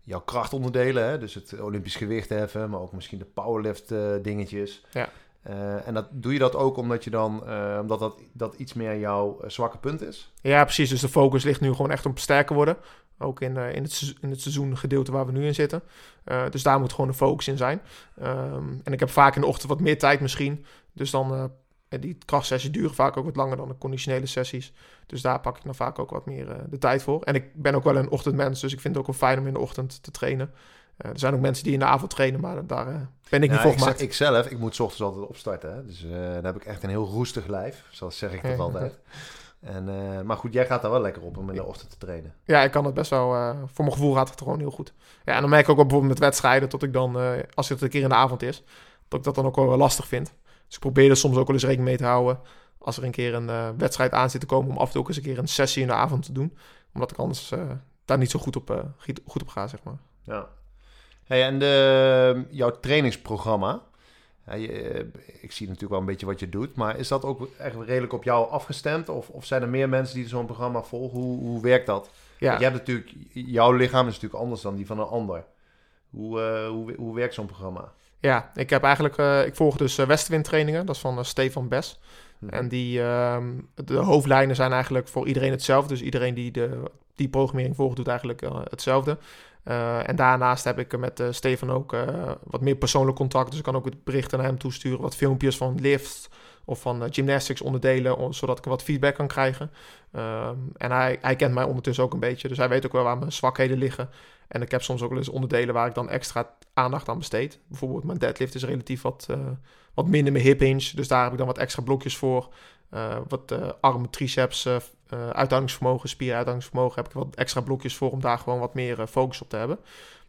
jouw 0.00 0.20
krachtonderdelen. 0.20 1.04
Hè? 1.04 1.18
Dus 1.18 1.34
het 1.34 1.60
Olympisch 1.60 1.96
gewicht 1.96 2.28
heffen, 2.28 2.70
maar 2.70 2.80
ook 2.80 2.92
misschien 2.92 3.18
de 3.18 3.24
powerlift 3.24 3.94
dingetjes. 4.22 4.84
Ja. 4.90 5.08
Eh, 5.42 5.86
en 5.86 5.94
dat, 5.94 6.06
doe 6.10 6.32
je 6.32 6.38
dat 6.38 6.56
ook 6.56 6.76
omdat 6.76 7.04
je 7.04 7.10
dan, 7.10 7.46
eh, 7.46 7.78
omdat 7.80 7.98
dat, 7.98 8.20
dat 8.32 8.54
iets 8.54 8.72
meer 8.72 8.98
jouw 8.98 9.40
eh, 9.40 9.50
zwakke 9.50 9.78
punt 9.78 10.02
is? 10.02 10.32
Ja, 10.40 10.64
precies. 10.64 10.90
Dus 10.90 11.00
de 11.00 11.08
focus 11.08 11.44
ligt 11.44 11.60
nu 11.60 11.72
gewoon 11.72 11.90
echt 11.90 12.06
op 12.06 12.18
sterker 12.18 12.54
worden. 12.54 12.76
Ook 13.18 13.40
in, 13.40 13.56
in, 13.56 13.82
het, 13.82 14.14
in 14.20 14.30
het 14.30 14.40
seizoengedeelte 14.40 15.12
waar 15.12 15.26
we 15.26 15.32
nu 15.32 15.46
in 15.46 15.54
zitten. 15.54 15.82
Dus 16.50 16.62
daar 16.62 16.80
moet 16.80 16.92
gewoon 16.92 17.10
de 17.10 17.16
focus 17.16 17.48
in 17.48 17.56
zijn. 17.56 17.80
Ehm, 18.18 18.64
en 18.84 18.92
ik 18.92 19.00
heb 19.00 19.10
vaak 19.10 19.34
in 19.34 19.40
de 19.40 19.46
ochtend 19.46 19.68
wat 19.68 19.80
meer 19.80 19.98
tijd 19.98 20.20
misschien. 20.20 20.64
Dus 20.92 21.10
dan, 21.10 21.52
die 21.88 22.18
krachtsessies 22.24 22.72
duren 22.72 22.94
vaak 22.94 23.16
ook 23.16 23.24
wat 23.24 23.36
langer 23.36 23.56
dan 23.56 23.68
de 23.68 23.78
conditionele 23.78 24.26
sessies. 24.26 24.72
Dus 25.06 25.22
daar 25.22 25.40
pak 25.40 25.56
ik 25.56 25.64
dan 25.64 25.74
vaak 25.74 25.98
ook 25.98 26.10
wat 26.10 26.26
meer 26.26 26.66
de 26.70 26.78
tijd 26.78 27.02
voor. 27.02 27.22
En 27.22 27.34
ik 27.34 27.54
ben 27.54 27.74
ook 27.74 27.84
wel 27.84 27.96
een 27.96 28.10
ochtendmens, 28.10 28.60
dus 28.60 28.72
ik 28.72 28.80
vind 28.80 28.94
het 28.94 29.06
ook 29.06 29.10
wel 29.10 29.28
fijn 29.28 29.38
om 29.38 29.46
in 29.46 29.52
de 29.52 29.60
ochtend 29.60 30.02
te 30.02 30.10
trainen. 30.10 30.50
Eh, 30.96 31.10
er 31.10 31.18
zijn 31.18 31.34
ook 31.34 31.40
mensen 31.40 31.64
die 31.64 31.72
in 31.72 31.78
de 31.78 31.84
avond 31.84 32.10
trainen, 32.10 32.40
maar 32.40 32.66
daar 32.66 32.88
eh, 32.88 32.94
ben 33.28 33.42
ik 33.42 33.50
niet 33.50 33.60
voor 33.60 33.70
ik, 33.70 33.78
gemaakt. 33.78 34.00
ik 34.00 34.12
zelf, 34.12 34.46
ik 34.46 34.58
moet 34.58 34.74
's 34.74 34.80
ochtends 34.80 35.02
altijd 35.02 35.26
opstarten. 35.26 35.74
Hè? 35.74 35.84
Dus 35.84 36.04
eh, 36.04 36.10
dan 36.10 36.44
heb 36.44 36.56
ik 36.56 36.64
echt 36.64 36.82
een 36.82 36.88
heel 36.88 37.06
roestig 37.06 37.46
lijf, 37.46 37.84
zoals 37.90 38.18
zeg 38.18 38.32
ik 38.32 38.42
dat 38.42 38.58
altijd. 38.66 38.98
En, 39.60 39.84
maar 40.26 40.36
goed, 40.36 40.52
jij 40.52 40.66
gaat 40.66 40.82
daar 40.82 40.90
wel 40.90 41.00
lekker 41.00 41.22
op 41.22 41.36
om 41.36 41.48
in 41.48 41.54
de 41.54 41.64
ochtend 41.64 41.90
te 41.90 41.96
trainen. 41.98 42.34
Ja, 42.44 42.62
ik 42.62 42.70
kan 42.70 42.84
het 42.84 42.94
best 42.94 43.10
wel. 43.10 43.28
voor 43.72 43.84
mijn 43.84 43.92
gevoel 43.92 44.14
gaat 44.14 44.30
het 44.30 44.38
gewoon 44.38 44.58
heel 44.58 44.70
goed. 44.70 44.92
Ja, 45.24 45.34
en 45.34 45.40
dan 45.40 45.50
merk 45.50 45.62
ik 45.62 45.68
ook 45.68 45.76
wel 45.76 45.84
bijvoorbeeld 45.84 46.18
met 46.18 46.28
wedstrijden 46.28 46.68
dat 46.68 46.82
ik 46.82 46.92
dan, 46.92 47.16
als 47.54 47.68
het 47.68 47.82
een 47.82 47.88
keer 47.88 48.02
in 48.02 48.08
de 48.08 48.14
avond 48.14 48.42
is, 48.42 48.64
dat 49.08 49.18
ik 49.18 49.24
dat 49.24 49.34
dan 49.34 49.46
ook 49.46 49.56
wel 49.56 49.76
lastig 49.76 50.06
vind. 50.06 50.34
Dus 50.66 50.74
ik 50.74 50.80
probeer 50.80 51.10
er 51.10 51.16
soms 51.16 51.36
ook 51.36 51.46
wel 51.46 51.54
eens 51.54 51.64
rekening 51.64 51.88
mee 51.88 51.98
te 51.98 52.04
houden. 52.04 52.40
Als 52.78 52.96
er 52.96 53.04
een 53.04 53.10
keer 53.10 53.34
een 53.34 53.78
wedstrijd 53.78 54.12
aan 54.12 54.30
zit 54.30 54.40
te 54.40 54.46
komen, 54.46 54.70
om 54.70 54.78
af 54.78 54.86
en 54.86 54.92
toe 54.92 55.00
ook 55.00 55.08
eens 55.08 55.16
een 55.16 55.22
keer 55.22 55.38
een 55.38 55.48
sessie 55.48 55.82
in 55.82 55.88
de 55.88 55.94
avond 55.94 56.24
te 56.24 56.32
doen. 56.32 56.56
Omdat 56.94 57.10
ik 57.10 57.16
anders 57.16 57.52
daar 58.04 58.18
niet 58.18 58.30
zo 58.30 58.38
goed 58.38 58.56
op, 58.56 58.94
goed 59.26 59.42
op 59.42 59.48
ga, 59.48 59.66
zeg 59.66 59.82
maar. 59.82 59.98
Ja. 60.24 60.48
Hey, 61.24 61.42
en 61.42 61.58
de, 61.58 62.44
jouw 62.50 62.80
trainingsprogramma, 62.80 63.82
eh, 64.44 64.98
ik 65.40 65.52
zie 65.52 65.66
natuurlijk 65.66 65.90
wel 65.90 66.00
een 66.00 66.06
beetje 66.06 66.26
wat 66.26 66.40
je 66.40 66.48
doet, 66.48 66.74
maar 66.74 66.98
is 66.98 67.08
dat 67.08 67.24
ook 67.24 67.48
echt 67.58 67.76
redelijk 67.86 68.12
op 68.12 68.24
jou 68.24 68.50
afgestemd? 68.50 69.08
Of, 69.08 69.28
of 69.28 69.44
zijn 69.44 69.62
er 69.62 69.68
meer 69.68 69.88
mensen 69.88 70.16
die 70.16 70.28
zo'n 70.28 70.46
programma 70.46 70.82
volgen? 70.82 71.18
Hoe, 71.18 71.38
hoe 71.38 71.62
werkt 71.62 71.86
dat? 71.86 72.10
Ja, 72.38 72.58
je 72.58 72.64
hebt 72.64 72.76
natuurlijk, 72.76 73.12
jouw 73.32 73.72
lichaam 73.72 74.06
is 74.06 74.14
natuurlijk 74.14 74.42
anders 74.42 74.62
dan 74.62 74.76
die 74.76 74.86
van 74.86 74.98
een 74.98 75.06
ander. 75.06 75.44
Hoe, 76.10 76.40
eh, 76.40 76.68
hoe, 76.68 76.94
hoe 76.96 77.14
werkt 77.14 77.34
zo'n 77.34 77.46
programma? 77.46 77.92
ja 78.20 78.50
ik 78.54 78.70
heb 78.70 78.82
eigenlijk, 78.82 79.16
eh, 79.16 79.46
ik 79.46 79.56
volg 79.56 79.76
dus 79.76 79.98
uh, 79.98 80.06
Westwind 80.06 80.44
trainingen. 80.44 80.86
Dat 80.86 80.94
is 80.94 81.00
van 81.00 81.24
Stefan 81.24 81.68
Bes. 81.68 82.00
Hm. 82.38 82.48
En 82.48 82.68
die, 82.68 83.02
ehm, 83.02 83.52
de 83.74 83.96
hoofdlijnen 83.96 84.56
zijn 84.56 84.72
eigenlijk 84.72 85.08
voor 85.08 85.26
iedereen 85.26 85.50
hetzelfde. 85.50 85.88
Dus 85.88 86.02
iedereen 86.02 86.34
die 86.34 86.50
de, 86.50 86.82
die 87.14 87.28
programmering 87.28 87.76
volgt, 87.76 87.96
doet 87.96 88.08
eigenlijk 88.08 88.40
hetzelfde. 88.70 89.18
Eh, 89.62 90.08
en 90.08 90.16
daarnaast 90.16 90.64
heb 90.64 90.78
ik 90.78 90.98
met 90.98 91.20
eh, 91.20 91.26
Stefan 91.30 91.70
ook 91.70 91.92
eh, 91.92 92.30
wat 92.44 92.60
meer 92.60 92.76
persoonlijk 92.76 93.16
contact. 93.16 93.48
Dus 93.48 93.58
ik 93.58 93.64
kan 93.64 93.76
ook 93.76 94.04
berichten 94.04 94.38
naar 94.38 94.46
hem 94.46 94.58
toesturen. 94.58 95.00
Wat 95.00 95.16
filmpjes 95.16 95.56
van 95.56 95.80
lifts 95.80 96.28
of 96.64 96.80
van 96.80 97.12
gymnastics 97.14 97.60
onderdelen. 97.60 98.34
zodat 98.34 98.58
ik 98.58 98.64
wat 98.64 98.82
feedback 98.82 99.14
kan 99.14 99.26
krijgen. 99.26 99.70
Ehm, 100.12 100.56
en 100.76 100.90
hij, 100.90 101.18
hij 101.20 101.36
kent 101.36 101.54
mij 101.54 101.64
ondertussen 101.64 102.04
ook 102.04 102.12
een 102.12 102.20
beetje. 102.20 102.48
Dus 102.48 102.56
hij 102.56 102.68
weet 102.68 102.86
ook 102.86 102.92
wel 102.92 103.02
waar 103.02 103.18
mijn 103.18 103.32
zwakheden 103.32 103.78
liggen. 103.78 104.10
En 104.48 104.62
ik 104.62 104.70
heb 104.70 104.82
soms 104.82 105.02
ook 105.02 105.08
wel 105.08 105.18
eens 105.18 105.28
onderdelen 105.28 105.74
waar 105.74 105.86
ik 105.86 105.94
dan 105.94 106.10
extra 106.10 106.54
aandacht 106.74 107.08
aan 107.08 107.18
besteed. 107.18 107.58
Bijvoorbeeld 107.68 108.04
mijn 108.04 108.18
deadlift 108.18 108.54
is 108.54 108.64
relatief 108.64 109.02
wat, 109.02 109.26
wat 109.94 110.06
minder 110.06 110.32
mijn 110.32 110.44
hip 110.44 110.60
hinge. 110.60 110.90
Dus 110.94 111.08
daar 111.08 111.22
heb 111.22 111.32
ik 111.32 111.38
dan 111.38 111.46
wat 111.46 111.58
extra 111.58 111.82
blokjes 111.82 112.16
voor. 112.16 112.48
Wat 113.28 113.54
armen, 113.80 114.10
triceps, 114.10 114.68
eh, 115.12 115.30
uithoudingsvermogen, 115.30 116.08
spieruithoudingsvermogen 116.08 116.94
heb 116.94 117.06
ik 117.06 117.12
wat 117.12 117.34
extra 117.34 117.60
blokjes 117.60 117.96
voor 117.96 118.10
om 118.10 118.20
daar 118.20 118.38
gewoon 118.38 118.58
wat 118.58 118.74
meer 118.74 119.00
eh, 119.00 119.06
focus 119.06 119.42
op 119.42 119.48
te 119.48 119.56
hebben. 119.56 119.78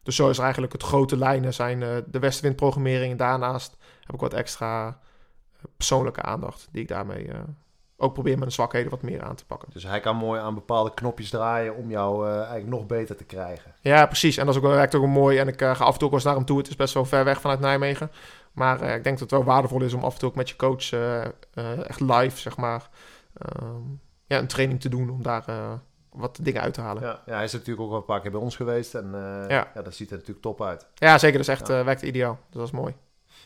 Dus 0.03 0.15
zo 0.15 0.29
is 0.29 0.37
er 0.37 0.43
eigenlijk 0.43 0.73
het 0.73 0.83
grote 0.83 1.17
lijnen 1.17 1.53
zijn 1.53 1.83
eh, 1.83 1.89
de 2.05 2.19
Westenwind-programmering. 2.19 3.11
En 3.11 3.17
daarnaast 3.17 3.77
heb 3.99 4.15
ik 4.15 4.21
wat 4.21 4.33
extra 4.33 4.99
persoonlijke 5.77 6.21
aandacht 6.21 6.67
die 6.71 6.81
ik 6.81 6.87
daarmee 6.87 7.29
ook 7.97 8.13
probeer 8.13 8.37
mijn 8.37 8.51
zwakheden 8.51 8.91
wat 8.91 9.01
meer 9.01 9.23
aan 9.23 9.35
te 9.35 9.45
pakken. 9.45 9.69
Dus 9.73 9.83
hij 9.83 9.99
kan 9.99 10.15
mooi 10.15 10.41
aan 10.41 10.53
bepaalde 10.53 10.93
knopjes 10.93 11.29
draaien 11.29 11.75
om 11.75 11.89
jou 11.89 12.29
eigenlijk 12.29 12.67
nog 12.67 12.85
beter 12.85 13.15
te 13.15 13.23
krijgen. 13.23 13.73
Ja, 13.81 14.05
precies. 14.05 14.37
En 14.37 14.45
dat 14.45 14.55
is 14.55 14.61
ook 14.61 14.67
wel, 14.67 14.75
werkt 14.75 14.95
ook 14.95 15.07
mooi. 15.07 15.37
En 15.37 15.47
ik 15.47 15.59
ga 15.59 15.71
af 15.71 15.77
en 15.79 15.85
toe 15.85 15.93
ook 15.93 15.99
wel 15.99 16.11
eens 16.11 16.23
naar 16.23 16.35
hem 16.35 16.45
toe. 16.45 16.57
Het 16.57 16.67
is 16.67 16.75
best 16.75 16.93
wel 16.93 17.05
ver 17.05 17.23
weg 17.23 17.41
vanuit 17.41 17.59
Nijmegen. 17.59 18.11
Maar 18.51 18.81
ik 18.81 19.03
denk 19.03 19.19
dat 19.19 19.19
het 19.19 19.31
wel 19.31 19.43
waardevol 19.43 19.81
is 19.81 19.93
om 19.93 20.03
af 20.03 20.13
en 20.13 20.19
toe 20.19 20.29
ook 20.29 20.35
met 20.35 20.49
je 20.49 20.55
coach 20.55 20.91
echt 21.87 21.99
live, 21.99 22.39
zeg 22.39 22.57
maar, 22.57 22.89
ehm, 23.37 23.81
ja, 24.25 24.37
een 24.39 24.47
training 24.47 24.81
te 24.81 24.89
doen 24.89 25.09
om 25.09 25.23
daar 25.23 25.43
eh, 25.47 25.73
wat 26.11 26.39
dingen 26.41 26.61
uit 26.61 26.73
te 26.73 26.81
halen. 26.81 27.03
Ja, 27.03 27.09
Ja, 27.09 27.21
ja, 27.25 27.33
hij 27.35 27.43
is 27.43 27.51
natuurlijk 27.53 27.81
ook 27.81 27.89
wel 27.89 27.97
een 27.99 28.05
paar 28.05 28.21
keer 28.21 28.31
bij 28.31 28.39
ons 28.39 28.55
geweest 28.55 28.95
en 28.95 29.05
eh, 29.13 29.49
Ja. 29.49 29.67
ja. 29.73 29.81
dat 29.81 29.93
ziet 29.95 30.09
er 30.09 30.15
natuurlijk 30.17 30.45
top 30.45 30.61
uit. 30.61 30.87
zeker. 31.17 31.31
Dat 31.31 31.47
is 31.47 31.47
echt, 31.47 31.67
Ja. 31.67 31.79
eh, 31.79 31.85
werkt 31.85 32.01
ideaal. 32.01 32.39
Dus 32.49 32.57
dat 32.57 32.65
is 32.65 32.71
mooi. 32.71 32.93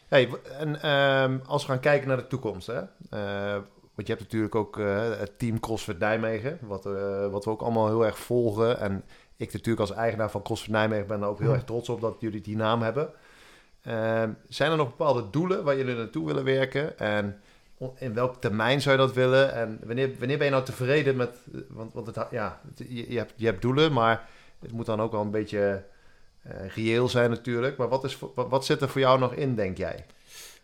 Hey, 0.07 0.29
en 0.59 0.81
ehm, 0.81 1.37
als 1.45 1.65
we 1.65 1.71
gaan 1.71 1.79
kijken 1.79 2.07
naar 2.07 2.17
de 2.17 2.27
toekomst, 2.27 2.67
hè? 2.67 2.81
want 3.95 4.07
je 4.09 4.13
hebt 4.13 4.25
natuurlijk 4.25 4.55
ook 4.55 4.75
het 5.19 5.39
team 5.39 5.59
CrossFit 5.59 5.99
Nijmegen, 5.99 6.59
wat, 6.61 6.83
wat 7.31 7.45
we 7.45 7.49
ook 7.49 7.61
allemaal 7.61 7.87
heel 7.87 8.05
erg 8.05 8.17
volgen. 8.19 8.79
En 8.79 9.03
ik 9.37 9.53
natuurlijk 9.53 9.79
als 9.89 9.91
eigenaar 9.97 10.31
van 10.31 10.41
CrossFit 10.41 10.71
Nijmegen 10.71 11.07
ben 11.07 11.21
er 11.21 11.27
ook 11.27 11.39
heel 11.39 11.53
erg 11.53 11.63
trots 11.63 11.89
op 11.89 12.01
dat 12.01 12.15
jullie 12.19 12.41
die 12.41 12.55
naam 12.55 12.81
hebben. 12.81 13.09
Ehm, 13.81 14.31
zijn 14.47 14.71
er 14.71 14.77
nog 14.77 14.87
bepaalde 14.89 15.29
doelen 15.29 15.63
waar 15.63 15.77
jullie 15.77 15.95
naartoe 15.95 16.25
willen 16.25 16.43
werken? 16.43 16.99
En 16.99 17.41
in 17.97 18.13
welk 18.13 18.41
termijn 18.41 18.81
zou 18.81 18.95
je 18.95 19.01
dat 19.01 19.13
willen? 19.13 19.53
En 19.53 19.79
wanneer, 19.83 20.11
wanneer 20.19 20.37
ben 20.37 20.45
je 20.45 20.51
nou 20.51 20.65
tevreden 20.65 21.15
met... 21.15 21.37
Want, 21.69 21.93
want 21.93 22.07
het, 22.07 22.27
ja, 22.31 22.61
je, 22.75 23.11
je, 23.11 23.17
hebt, 23.17 23.33
je 23.35 23.45
hebt 23.45 23.61
doelen, 23.61 23.93
maar 23.93 24.25
het 24.59 24.71
moet 24.71 24.85
dan 24.85 25.01
ook 25.01 25.11
wel 25.11 25.21
een 25.21 25.31
beetje 25.31 25.83
eh, 26.41 26.51
reëel 26.75 27.07
zijn 27.07 27.29
natuurlijk. 27.29 27.77
Maar 27.77 27.87
wat, 27.87 28.03
is, 28.03 28.19
wat, 28.35 28.49
wat 28.49 28.65
zit 28.65 28.81
er 28.81 28.89
voor 28.89 29.01
jou 29.01 29.19
nog 29.19 29.33
in, 29.33 29.55
denk 29.55 29.77
jij? 29.77 30.05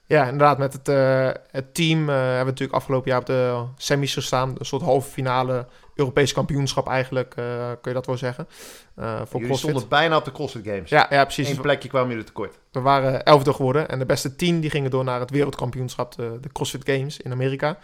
Ja, 0.05 0.24
inderdaad. 0.24 0.58
Met 0.58 0.74
het, 0.74 0.88
eh, 0.88 1.29
het 1.51 1.74
team 1.74 2.10
eh, 2.10 2.15
hebben 2.15 2.39
we 2.39 2.46
natuurlijk 2.46 2.77
afgelopen 2.77 3.10
jaar 3.10 3.20
op 3.20 3.25
de 3.25 3.63
semis 3.77 4.13
gestaan. 4.13 4.55
Een 4.58 4.65
soort 4.65 4.82
halve 4.82 5.10
finale 5.10 5.65
Europees 5.96 6.34
kampioenschap 6.34 6.88
eigenlijk, 6.88 7.34
eh, 7.36 7.46
kun 7.82 7.92
je 7.92 7.94
dat 7.94 8.06
wel 8.06 8.18
zeggen. 8.18 8.48
Eh, 8.96 9.16
voor 9.16 9.26
Jullie 9.32 9.48
CrossFit. 9.48 9.70
stonden 9.70 9.90
bijna 9.90 10.18
op 10.18 10.26
de 10.26 10.32
CrossFit 10.32 10.66
Games. 10.66 10.90
Ja, 10.90 11.08
ja, 11.10 11.24
precies. 11.24 11.50
Eén 11.50 11.62
plekje 11.62 11.90
kwamen 11.90 12.10
jullie 12.10 12.24
tekort. 12.24 12.60
We 12.72 12.80
waren 12.80 13.24
elfde 13.24 13.54
geworden 13.54 13.90
en 13.90 14.00
de 14.00 14.06
beste 14.06 14.36
tien 14.36 14.60
die 14.60 14.70
gingen 14.70 14.92
door 14.92 15.04
naar 15.04 15.20
het 15.20 15.30
wereldkampioenschap, 15.30 16.16
de, 16.16 16.38
de 16.42 16.52
CrossFit 16.52 16.90
Games 16.90 17.20
in 17.20 17.32
Amerika. 17.32 17.78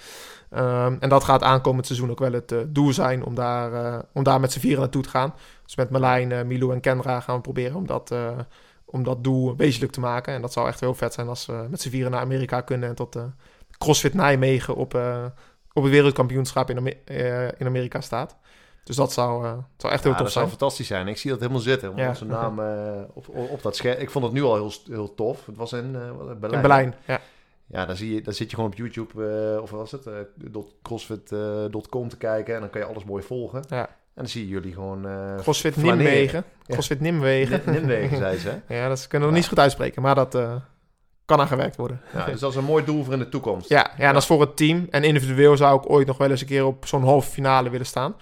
Ehm, 0.49 0.95
en 0.99 1.09
dat 1.09 1.23
gaat 1.23 1.43
aankomend 1.43 1.85
seizoen 1.85 2.09
ook 2.09 2.19
wel 2.19 2.31
het 2.31 2.51
eh, 2.51 2.59
doel 2.67 2.93
zijn 2.93 3.23
om 3.25 3.35
daar, 3.35 4.01
om 4.13 4.23
daar 4.23 4.39
met 4.39 4.51
z'n 4.51 4.59
vieren 4.59 4.79
naartoe 4.79 5.03
te 5.03 5.09
gaan. 5.09 5.33
Dus 5.65 5.75
met 5.75 5.89
Marlijn, 5.89 6.47
Milou 6.47 6.73
en 6.73 6.79
Kendra 6.79 7.19
gaan 7.19 7.35
we 7.35 7.41
proberen 7.41 7.75
om 7.75 7.87
dat, 7.87 8.13
om 8.85 9.03
dat 9.03 9.23
doel 9.23 9.55
wezenlijk 9.55 9.91
te 9.91 9.99
maken. 9.99 10.33
En 10.33 10.41
dat 10.41 10.53
zou 10.53 10.67
echt 10.67 10.79
heel 10.79 10.93
vet 10.93 11.13
zijn 11.13 11.27
als 11.27 11.45
we 11.45 11.65
met 11.69 11.81
z'n 11.81 11.89
vieren 11.89 12.11
naar 12.11 12.21
Amerika 12.21 12.61
kunnen 12.61 12.89
en 12.89 12.95
tot 12.95 13.17
CrossFit 13.77 14.13
Nijmegen 14.13 14.75
op, 14.75 14.93
op 15.73 15.83
het 15.83 15.91
wereldkampioenschap 15.91 16.69
in, 16.69 16.95
eh, 17.05 17.43
in 17.45 17.65
Amerika 17.65 18.01
staat. 18.01 18.35
Dus 18.83 18.95
dat 18.95 19.11
zou, 19.13 19.45
eh, 19.45 19.51
zou 19.77 19.93
echt 19.93 20.03
heel 20.03 20.11
Ja, 20.11 20.17
tof 20.17 20.25
dat 20.25 20.31
zou 20.33 20.45
zijn. 20.45 20.49
fantastisch 20.49 20.87
zijn. 20.87 21.07
Ik 21.07 21.17
zie 21.17 21.29
dat 21.29 21.39
helemaal 21.39 21.61
zitten. 21.61 21.89
Om 21.91 21.97
Ja. 21.97 22.07
onze 22.09 22.25
naam 22.25 22.59
eh, 22.69 23.01
op, 23.51 23.59
dat 23.61 23.75
scherm. 23.75 23.99
Ik 23.99 24.09
vond 24.09 24.25
het 24.25 24.33
nu 24.33 24.43
al 24.43 24.55
heel, 24.55 24.71
heel 24.89 25.15
tof. 25.15 25.45
Het 25.45 25.57
was 25.57 25.73
in 25.73 25.91
wat, 26.17 26.39
Berlijn. 26.39 26.53
In 26.53 26.61
Berlijn, 26.61 26.95
ja. 27.05 27.19
Ja, 27.65 27.85
dan, 27.85 27.95
zie 27.95 28.13
je, 28.13 28.21
dan 28.21 28.33
zit 28.33 28.49
je 28.49 28.55
gewoon 28.55 28.71
op 28.71 28.77
YouTube, 28.77 29.59
of 29.61 29.69
wat 29.71 29.79
was 29.79 29.91
het, 29.91 30.09
dot- 30.35 30.73
crossfit.com 30.83 32.09
te 32.09 32.17
kijken. 32.17 32.53
En 32.55 32.59
dan 32.61 32.69
kan 32.69 32.81
je 32.81 32.87
alles 32.87 33.03
mooi 33.03 33.23
volgen. 33.23 33.63
Ja. 33.69 33.85
En 33.87 34.25
dan 34.25 34.27
zie 34.27 34.41
je 34.41 34.47
jullie 34.47 34.73
gewoon... 34.73 35.07
CrossFit 35.37 35.73
flaneren. 35.73 36.43
Ja. 36.65 36.73
CrossFit 36.73 36.99
Nijmegen. 36.99 37.61
Nim- 37.65 37.73
Nimwegen, 37.73 38.17
zei 38.17 38.37
ze. 38.37 38.53
Ja, 38.73 38.87
dat 38.87 39.07
kunnen 39.07 39.27
we 39.27 39.33
niet 39.33 39.43
zo 39.43 39.49
goed 39.49 39.59
uitspreken, 39.59 40.01
maar 40.01 40.15
dat 40.15 40.33
kan 41.29 41.39
aan 41.39 41.47
gewerkt 41.47 41.75
worden. 41.75 42.01
Ja, 42.13 42.25
dus 42.25 42.39
dat 42.39 42.51
is 42.51 42.57
een 42.57 42.63
mooi 42.63 42.85
doel 42.85 43.03
voor 43.03 43.13
in 43.13 43.19
de 43.19 43.29
toekomst. 43.29 43.69
Ja, 43.69 43.91
ja, 43.97 44.07
en 44.07 44.13
dat 44.13 44.21
is 44.21 44.27
voor 44.27 44.41
het 44.41 44.57
team. 44.57 44.87
En 44.89 45.03
individueel 45.03 45.57
zou 45.57 45.77
ik 45.77 45.89
ooit 45.89 46.07
nog 46.07 46.17
wel 46.17 46.29
eens 46.29 46.41
een 46.41 46.47
keer 46.47 46.65
op 46.65 46.85
zo'n 46.85 47.03
halve 47.03 47.29
finale 47.29 47.69
willen 47.69 47.85
staan. 47.85 48.15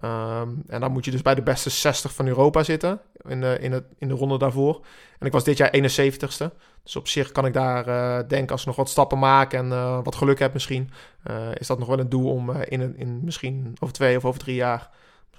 Ehm, 0.00 0.48
en 0.66 0.80
dan 0.80 0.92
moet 0.92 1.04
je 1.04 1.10
dus 1.10 1.22
bij 1.22 1.34
de 1.34 1.42
beste 1.42 1.70
60 1.70 2.14
van 2.14 2.26
Europa 2.26 2.62
zitten 2.62 3.00
in 3.28 3.40
de, 3.40 3.58
in, 3.60 3.72
het, 3.72 3.84
in 3.98 4.08
de 4.08 4.14
ronde 4.14 4.38
daarvoor. 4.38 4.84
En 5.18 5.26
ik 5.26 5.32
was 5.32 5.44
dit 5.44 5.56
jaar 5.56 5.74
71ste. 5.76 6.56
Dus 6.82 6.96
op 6.96 7.08
zich 7.08 7.32
kan 7.32 7.46
ik 7.46 7.52
daar 7.52 7.86
eh 7.86 8.28
denken, 8.28 8.50
als 8.50 8.60
ik 8.60 8.66
nog 8.66 8.76
wat 8.76 8.88
stappen 8.88 9.18
maak 9.18 9.52
en 9.52 9.72
eh, 9.72 9.98
wat 10.02 10.14
geluk 10.14 10.38
heb 10.38 10.52
misschien, 10.52 10.90
eh, 11.22 11.48
is 11.54 11.66
dat 11.66 11.78
nog 11.78 11.88
wel 11.88 11.98
een 11.98 12.08
doel 12.08 12.30
om 12.30 12.50
in, 12.50 12.80
een, 12.80 12.96
in 12.96 13.20
misschien 13.24 13.76
over 13.80 13.94
twee 13.94 14.16
of 14.16 14.24
over 14.24 14.40
drie 14.40 14.56
jaar, 14.56 14.90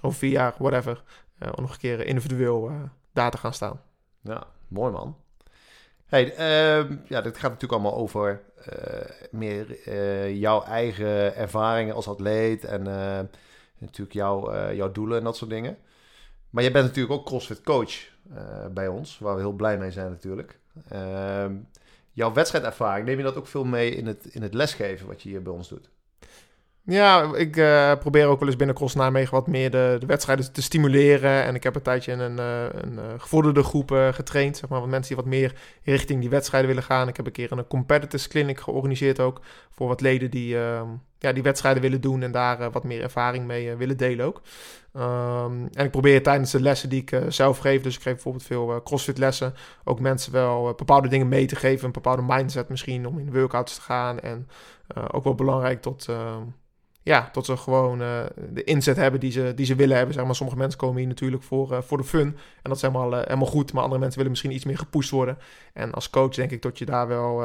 over 0.01 0.17
vier 0.17 0.32
jaar, 0.32 0.53
whatever, 0.58 1.03
om 1.55 1.62
nog 1.62 1.72
een 1.72 1.77
keer 1.77 2.05
individueel 2.05 2.72
daar 3.13 3.32
te 3.32 3.38
gaan 3.38 3.53
staan. 3.53 3.82
Ja, 4.22 4.44
mooi 4.67 4.91
man. 4.91 5.15
Hey, 6.06 6.36
ehm, 6.36 6.96
ja, 7.08 7.22
dit 7.22 7.38
gaat 7.38 7.52
natuurlijk 7.52 7.72
allemaal 7.72 8.00
over 8.00 8.42
eh, 8.66 9.28
meer 9.32 9.82
eh, 9.86 10.36
jouw 10.36 10.64
eigen 10.64 11.36
ervaringen 11.36 11.96
als 11.96 12.08
atleet 12.08 12.64
en 12.64 12.88
eh, 12.88 13.20
natuurlijk 13.78 14.16
jouw, 14.16 14.72
jouw 14.74 14.92
doelen 14.92 15.18
en 15.18 15.24
dat 15.24 15.38
soort 15.38 15.50
dingen. 15.50 15.78
Maar 16.50 16.64
je 16.64 16.72
bent 16.72 16.86
natuurlijk 16.86 17.14
ook 17.14 17.26
CrossFit 17.26 17.62
coach 17.62 18.14
bij 18.72 18.88
ons, 18.88 19.20
waar 19.20 19.36
we 19.36 19.42
heel 19.42 19.52
blij 19.52 19.78
mee 19.78 19.92
zijn 19.92 20.10
natuurlijk. 20.10 20.60
Ehm, 20.90 21.56
jouw 22.12 22.34
wedstrijdervaring, 22.34 23.08
neem 23.08 23.18
je 23.18 23.24
dat 23.24 23.36
ook 23.36 23.48
veel 23.48 23.66
mee 23.66 23.96
in 23.96 24.08
het, 24.08 24.26
in 24.26 24.42
het 24.42 24.54
lesgeven 24.54 25.08
wat 25.08 25.22
je 25.22 25.30
hier 25.30 25.42
bij 25.42 25.54
ons 25.54 25.70
doet? 25.70 25.90
Ja, 26.88 27.36
ik 27.36 27.58
eh, 27.58 27.96
probeer 28.00 28.27
ook 28.27 28.39
wel 28.39 28.48
eens 28.48 28.58
binnen 28.58 28.75
Cross 28.75 28.96
Nijmegen 28.96 29.34
wat 29.34 29.48
meer 29.48 29.72
de, 29.72 29.96
de 30.00 30.06
wedstrijden 30.06 30.54
te 30.54 30.62
stimuleren. 30.62 31.44
En 31.44 31.56
ik 31.56 31.63
heb 31.63 31.75
een 31.75 31.82
tijdje 31.82 32.12
in 32.12 32.20
een, 32.20 32.39
eh, 32.39 32.82
een 32.82 33.00
eh, 33.00 33.06
gevorderde 33.18 33.63
groep 33.63 33.89
getraind. 34.12 34.58
Zeg 34.58 34.70
maar, 34.70 34.80
wat 34.80 34.89
mensen 34.89 35.15
die 35.15 35.24
wat 35.24 35.34
meer 35.34 35.54
richting 35.84 36.22
die 36.22 36.30
wedstrijden 36.30 36.70
willen 36.70 36.84
gaan. 36.84 37.08
Ik 37.08 37.18
heb 37.18 37.25
een 37.25 37.32
keer 37.32 37.51
een 37.51 37.68
competitors 37.68 38.27
clinic 38.27 38.60
georganiseerd 38.60 39.20
ook. 39.20 39.42
Voor 39.70 39.88
wat 39.88 40.01
leden 40.01 40.32
die, 40.32 40.58
ehm, 40.58 40.88
ja, 41.20 41.34
die 41.34 41.44
wedstrijden 41.44 41.82
willen 41.82 42.01
doen 42.01 42.22
en 42.22 42.32
daar 42.32 42.72
wat 42.72 42.84
meer 42.84 43.01
ervaring 43.01 43.46
mee 43.46 43.75
willen 43.75 43.98
delen 43.98 44.25
ook. 44.25 44.42
Ehm, 44.94 45.65
en 45.74 45.86
ik 45.86 45.92
probeer 45.92 46.24
tijdens 46.24 46.51
de 46.51 46.62
lessen 46.62 46.89
die 46.89 47.01
ik 47.01 47.20
zelf 47.27 47.58
geef, 47.58 47.82
dus 47.82 47.96
ik 47.96 48.01
geef 48.01 48.13
bijvoorbeeld 48.13 48.44
veel 48.44 48.82
crossfit 48.84 49.18
lessen, 49.18 49.54
ook 49.84 50.00
mensen 50.00 50.32
wel 50.32 50.74
bepaalde 50.75 51.08
dingen 51.08 51.27
mee 51.27 51.46
te 51.46 51.56
geven. 51.56 51.86
Een 51.86 51.92
bepaalde 51.92 52.24
mindset 52.27 52.70
misschien 52.70 53.08
om 53.08 53.20
in 53.20 53.34
workouts 53.34 53.75
te 53.75 53.82
gaan. 53.82 54.20
En 54.20 54.48
ook 55.12 55.24
wel 55.24 55.36
belangrijk 55.36 55.82
tot... 55.82 56.08
ja, 57.06 57.30
tot 57.32 57.46
ze 57.46 57.58
gewoon 57.58 58.02
eh, 58.02 58.24
de 58.50 58.64
inzet 58.64 58.96
hebben 58.96 59.20
die 59.20 59.32
ze, 59.32 59.54
die 59.56 59.66
ze 59.66 59.76
willen 59.76 59.96
hebben. 59.96 60.16
Zeg 60.16 60.26
maar, 60.26 60.36
sommige 60.36 60.58
mensen 60.58 60.80
komen 60.80 60.98
hier 60.98 61.08
natuurlijk 61.08 61.44
voor, 61.44 61.72
eh, 61.72 61.82
voor 61.82 61.98
de 61.98 62.04
fun. 62.04 62.28
En 62.28 62.36
dat 62.64 62.76
is 62.76 62.82
helemaal, 62.82 63.16
eh, 63.16 63.24
helemaal 63.24 63.48
goed. 63.48 63.74
Maar 63.74 63.82
andere 63.82 64.00
mensen 64.00 64.18
willen 64.18 64.32
misschien 64.32 64.56
iets 64.56 64.66
meer 64.66 64.78
gepusht 64.78 65.10
worden. 65.10 65.38
En 65.74 65.92
als 65.92 66.10
coach 66.10 66.36
denk 66.36 66.52
ik 66.52 66.62
dat 66.62 66.78
je 66.78 66.86
daar 66.86 67.08
wel 67.08 67.44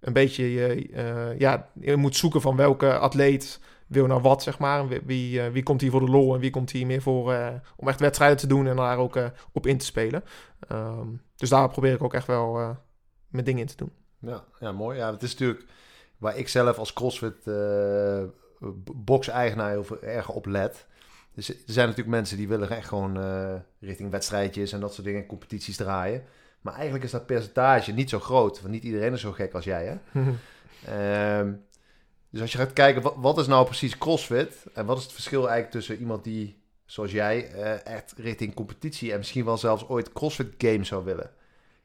een 0.00 0.12
beetje... 0.12 0.52
je 0.52 1.34
ja, 1.38 1.68
je 1.80 1.96
moet 1.96 2.16
zoeken 2.16 2.40
van 2.40 2.56
welke 2.56 2.98
atleet 2.98 3.60
wil 3.86 4.06
nou 4.06 4.20
wat, 4.22 4.42
zeg 4.42 4.58
maar. 4.58 4.88
Wie, 4.88 5.40
wie, 5.40 5.62
komt 5.62 5.80
hier 5.80 5.90
voor 5.90 6.04
de 6.04 6.10
lol 6.10 6.34
en 6.34 6.40
wie 6.40 6.50
komt 6.50 6.70
hier 6.70 6.86
meer 6.86 7.02
voor... 7.02 7.34
om 7.76 7.88
echt 7.88 8.00
wedstrijden 8.00 8.38
te 8.38 8.46
doen 8.46 8.66
en 8.66 8.76
daar 8.76 8.98
ook 8.98 9.18
op 9.52 9.66
in 9.66 9.78
te 9.78 9.84
spelen. 9.84 10.24
Ehm, 10.68 11.08
dus 11.36 11.48
daar 11.48 11.68
probeer 11.68 11.92
ik 11.92 12.02
ook 12.02 12.14
echt 12.14 12.26
wel 12.26 12.76
mijn 13.28 13.44
dingen 13.44 13.60
in 13.60 13.66
te 13.66 13.76
doen. 13.76 13.92
Ja, 14.18 14.44
ja, 14.60 14.72
mooi. 14.72 14.98
Ja, 14.98 15.12
het 15.12 15.22
is 15.22 15.30
natuurlijk 15.30 15.64
waar 16.18 16.36
ik 16.36 16.48
zelf 16.48 16.78
als 16.78 16.92
CrossFit 16.92 17.44
box-eigenaar 18.94 19.70
heel 19.70 20.02
erg 20.02 20.28
op 20.28 20.46
let. 20.46 20.86
Dus 21.34 21.48
er 21.48 21.56
zijn 21.66 21.86
natuurlijk 21.86 22.16
mensen 22.16 22.36
die 22.36 22.48
willen 22.48 22.70
echt 22.70 22.88
gewoon 22.88 23.16
eh, 23.16 23.54
richting 23.80 24.10
wedstrijdjes 24.10 24.72
en 24.72 24.80
dat 24.80 24.94
soort 24.94 25.06
dingen, 25.06 25.26
competities 25.26 25.76
draaien. 25.76 26.24
Maar 26.60 26.74
eigenlijk 26.74 27.04
is 27.04 27.10
dat 27.10 27.26
percentage 27.26 27.92
niet 27.92 28.10
zo 28.10 28.20
groot, 28.20 28.60
want 28.60 28.72
niet 28.72 28.84
iedereen 28.84 29.12
is 29.12 29.20
zo 29.20 29.32
gek 29.32 29.54
als 29.54 29.64
jij, 29.64 29.84
hè? 29.84 30.20
Ehm, 30.86 31.52
dus 32.30 32.40
als 32.40 32.52
je 32.52 32.58
gaat 32.58 32.72
kijken, 32.72 33.02
wat, 33.02 33.14
wat 33.16 33.38
is 33.38 33.46
nou 33.46 33.64
precies 33.64 33.98
CrossFit? 33.98 34.66
En 34.74 34.86
wat 34.86 34.96
is 34.96 35.02
het 35.02 35.12
verschil 35.12 35.40
eigenlijk 35.40 35.70
tussen 35.70 35.96
iemand 35.96 36.24
die, 36.24 36.62
zoals 36.84 37.12
jij, 37.12 37.50
eh, 37.50 37.86
echt 37.86 38.14
richting 38.16 38.54
competitie 38.54 39.12
en 39.12 39.18
misschien 39.18 39.44
wel 39.44 39.58
zelfs 39.58 39.88
ooit 39.88 40.12
CrossFit 40.12 40.54
Games 40.58 40.88
zou 40.88 41.04
willen? 41.04 41.30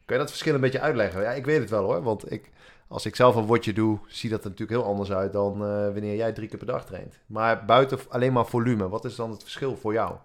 Kun 0.05 0.15
je 0.15 0.21
dat 0.21 0.31
verschil 0.31 0.53
een 0.53 0.61
beetje 0.61 0.79
uitleggen? 0.79 1.21
Ja, 1.21 1.31
ik 1.31 1.45
weet 1.45 1.59
het 1.59 1.69
wel 1.69 1.83
hoor, 1.83 2.03
want 2.03 2.31
ik, 2.31 2.49
als 2.87 3.05
ik 3.05 3.15
zelf 3.15 3.35
een 3.35 3.45
wordje 3.45 3.73
doe, 3.73 3.99
ziet 4.07 4.31
dat 4.31 4.43
er 4.43 4.49
natuurlijk 4.49 4.79
heel 4.79 4.89
anders 4.89 5.11
uit 5.11 5.33
dan 5.33 5.53
eh, 5.53 5.67
wanneer 5.67 6.15
jij 6.15 6.33
drie 6.33 6.47
keer 6.47 6.57
per 6.57 6.67
dag 6.67 6.85
traint. 6.85 7.19
Maar 7.25 7.65
buiten 7.65 7.99
alleen 8.09 8.33
maar 8.33 8.45
volume, 8.45 8.89
wat 8.89 9.05
is 9.05 9.15
dan 9.15 9.31
het 9.31 9.41
verschil 9.41 9.75
voor 9.75 9.93
jou? 9.93 10.15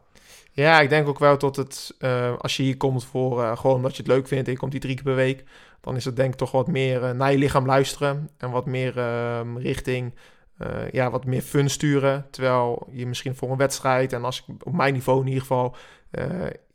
Ja, 0.52 0.80
ik 0.80 0.88
denk 0.88 1.08
ook 1.08 1.18
wel 1.18 1.36
tot 1.36 1.56
het, 1.56 1.94
eh, 1.98 2.38
als 2.38 2.56
je 2.56 2.62
hier 2.62 2.76
komt 2.76 3.04
voor 3.04 3.42
eh, 3.42 3.56
gewoon 3.56 3.76
omdat 3.76 3.96
je 3.96 4.02
het 4.02 4.12
leuk 4.12 4.26
vindt 4.26 4.46
en 4.46 4.52
je 4.52 4.58
komt 4.58 4.72
hier 4.72 4.80
drie 4.80 4.94
keer 4.94 5.04
per 5.04 5.14
week, 5.14 5.44
dan 5.80 5.96
is 5.96 6.04
het 6.04 6.16
denk 6.16 6.32
ik 6.32 6.38
toch 6.38 6.50
wat 6.50 6.66
meer 6.66 7.14
naar 7.14 7.32
je 7.32 7.38
lichaam 7.38 7.66
luisteren 7.66 8.30
en 8.36 8.50
wat 8.50 8.66
meer 8.66 8.98
ehm, 8.98 9.56
richting, 9.56 10.14
ja, 10.90 11.10
wat 11.10 11.24
meer 11.24 11.42
fun 11.42 11.70
sturen. 11.70 12.26
Terwijl 12.30 12.88
je 12.90 13.06
misschien 13.06 13.36
voor 13.36 13.50
een 13.50 13.56
wedstrijd, 13.56 14.12
en 14.12 14.24
als 14.24 14.44
ik 14.46 14.64
op 14.64 14.72
mijn 14.72 14.92
niveau 14.92 15.20
in 15.20 15.26
ieder 15.26 15.40
geval, 15.40 15.74